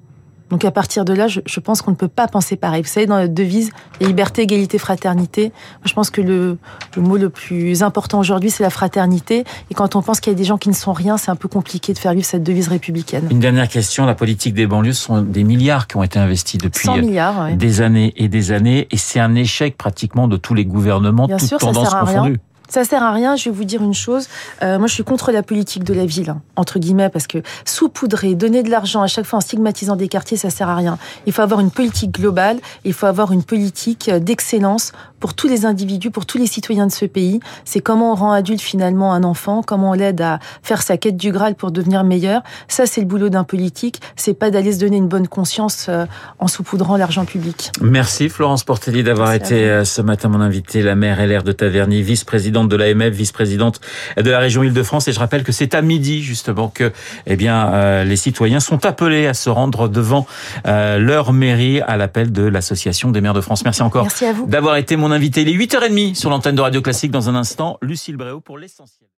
Donc 0.49 0.65
à 0.65 0.71
partir 0.71 1.05
de 1.05 1.13
là, 1.13 1.27
je, 1.27 1.41
je 1.45 1.59
pense 1.59 1.81
qu'on 1.81 1.91
ne 1.91 1.95
peut 1.95 2.07
pas 2.07 2.27
penser 2.27 2.55
pareil. 2.55 2.81
Vous 2.81 2.87
savez, 2.87 3.05
dans 3.05 3.19
notre 3.19 3.33
devise, 3.33 3.71
liberté, 4.01 4.43
égalité, 4.43 4.77
fraternité, 4.77 5.43
moi, 5.43 5.85
je 5.85 5.93
pense 5.93 6.09
que 6.09 6.21
le, 6.21 6.57
le 6.95 7.01
mot 7.01 7.17
le 7.17 7.29
plus 7.29 7.83
important 7.83 8.19
aujourd'hui, 8.19 8.49
c'est 8.49 8.63
la 8.63 8.69
fraternité. 8.69 9.43
Et 9.69 9.73
quand 9.73 9.95
on 9.95 10.01
pense 10.01 10.19
qu'il 10.19 10.31
y 10.31 10.35
a 10.35 10.37
des 10.37 10.43
gens 10.43 10.57
qui 10.57 10.69
ne 10.69 10.73
sont 10.73 10.93
rien, 10.93 11.17
c'est 11.17 11.31
un 11.31 11.35
peu 11.35 11.47
compliqué 11.47 11.93
de 11.93 11.99
faire 11.99 12.13
vivre 12.13 12.25
cette 12.25 12.43
devise 12.43 12.67
républicaine. 12.67 13.27
Une 13.29 13.39
dernière 13.39 13.67
question, 13.67 14.05
la 14.05 14.15
politique 14.15 14.53
des 14.53 14.67
banlieues, 14.67 14.93
ce 14.93 15.03
sont 15.03 15.21
des 15.21 15.43
milliards 15.43 15.87
qui 15.87 15.97
ont 15.97 16.03
été 16.03 16.19
investis 16.19 16.59
depuis 16.59 16.85
100 16.85 16.97
milliards, 16.97 17.43
ouais. 17.43 17.55
des 17.55 17.81
années 17.81 18.13
et 18.15 18.27
des 18.27 18.51
années, 18.51 18.87
et 18.91 18.97
c'est 18.97 19.19
un 19.19 19.35
échec 19.35 19.77
pratiquement 19.77 20.27
de 20.27 20.37
tous 20.37 20.53
les 20.53 20.65
gouvernements, 20.65 21.27
Bien 21.27 21.37
toutes 21.37 21.49
sûr, 21.49 21.57
tendances 21.57 21.93
confondues. 21.93 22.39
Ça 22.69 22.83
sert 22.83 23.03
à 23.03 23.11
rien. 23.11 23.35
Je 23.35 23.49
vais 23.49 23.55
vous 23.55 23.63
dire 23.63 23.81
une 23.81 23.93
chose. 23.93 24.27
Euh, 24.61 24.77
moi, 24.77 24.87
je 24.87 24.93
suis 24.93 25.03
contre 25.03 25.31
la 25.31 25.43
politique 25.43 25.83
de 25.83 25.93
la 25.93 26.05
ville, 26.05 26.29
hein, 26.29 26.41
entre 26.55 26.79
guillemets, 26.79 27.09
parce 27.09 27.27
que 27.27 27.39
saupoudrer, 27.65 28.35
donner 28.35 28.63
de 28.63 28.69
l'argent 28.69 29.01
à 29.01 29.07
chaque 29.07 29.25
fois 29.25 29.37
en 29.37 29.41
stigmatisant 29.41 29.95
des 29.95 30.07
quartiers, 30.07 30.37
ça 30.37 30.49
sert 30.49 30.69
à 30.69 30.75
rien. 30.75 30.97
Il 31.25 31.33
faut 31.33 31.41
avoir 31.41 31.59
une 31.59 31.71
politique 31.71 32.11
globale. 32.11 32.59
Il 32.85 32.93
faut 32.93 33.07
avoir 33.07 33.31
une 33.31 33.43
politique 33.43 34.09
d'excellence 34.09 34.91
pour 35.19 35.33
tous 35.33 35.47
les 35.47 35.65
individus, 35.65 36.11
pour 36.11 36.25
tous 36.25 36.37
les 36.37 36.47
citoyens 36.47 36.87
de 36.87 36.91
ce 36.91 37.05
pays. 37.05 37.39
C'est 37.65 37.81
comment 37.81 38.13
on 38.13 38.15
rend 38.15 38.31
adulte 38.31 38.61
finalement 38.61 39.13
un 39.13 39.23
enfant, 39.23 39.61
comment 39.63 39.91
on 39.91 39.93
l'aide 39.93 40.21
à 40.21 40.39
faire 40.63 40.81
sa 40.81 40.97
quête 40.97 41.17
du 41.17 41.31
Graal 41.31 41.55
pour 41.55 41.71
devenir 41.71 42.03
meilleur. 42.03 42.41
Ça, 42.67 42.85
c'est 42.85 43.01
le 43.01 43.07
boulot 43.07 43.29
d'un 43.29 43.43
politique. 43.43 43.99
C'est 44.15 44.33
pas 44.33 44.51
d'aller 44.51 44.73
se 44.73 44.79
donner 44.79 44.97
une 44.97 45.07
bonne 45.07 45.27
conscience 45.27 45.87
euh, 45.89 46.05
en 46.39 46.47
saupoudrant 46.47 46.97
l'argent 46.97 47.25
public. 47.25 47.71
Merci 47.81 48.29
Florence 48.29 48.63
Portelli 48.63 49.03
d'avoir 49.03 49.33
été 49.33 49.69
euh, 49.69 49.85
ce 49.85 50.01
matin 50.01 50.29
mon 50.29 50.41
invité, 50.41 50.81
la 50.81 50.95
maire 50.95 51.25
LR 51.25 51.43
de 51.43 51.51
Taverny, 51.51 52.01
vice-présidente 52.01 52.69
de 52.69 52.75
l'AMF, 52.75 53.13
vice-présidente 53.13 53.81
de 54.17 54.29
la 54.29 54.39
région 54.39 54.63
Île-de-France. 54.63 55.07
Et 55.07 55.13
je 55.13 55.19
rappelle 55.19 55.43
que 55.43 55.51
c'est 55.51 55.75
à 55.75 55.81
midi 55.81 56.21
justement 56.21 56.69
que, 56.69 56.91
eh 57.25 57.35
bien, 57.35 57.73
euh, 57.73 58.03
les 58.03 58.15
citoyens 58.15 58.59
sont 58.59 58.85
appelés 58.85 59.27
à 59.27 59.33
se 59.33 59.49
rendre 59.49 59.87
devant 59.87 60.25
leur 60.65 61.33
mairie 61.33 61.81
à 61.81 61.97
l'appel 61.97 62.31
de 62.31 62.43
l'association 62.43 63.11
des 63.11 63.21
maires 63.21 63.33
de 63.33 63.41
France. 63.41 63.63
Merci 63.63 63.81
encore 63.81 64.03
Merci 64.03 64.25
à 64.25 64.33
vous 64.33 64.45
d'avoir 64.47 64.75
été 64.77 64.95
mon 65.09 65.15
invité. 65.15 65.41
Il 65.41 65.49
est 65.49 65.57
8h30 65.57 66.13
sur 66.13 66.29
l'antenne 66.29 66.55
de 66.55 66.61
Radio 66.61 66.81
Classique. 66.81 67.11
Dans 67.11 67.29
un 67.29 67.35
instant, 67.35 67.77
Lucille 67.81 68.15
Bréau 68.15 68.41
pour 68.41 68.57
l'essentiel. 68.57 69.07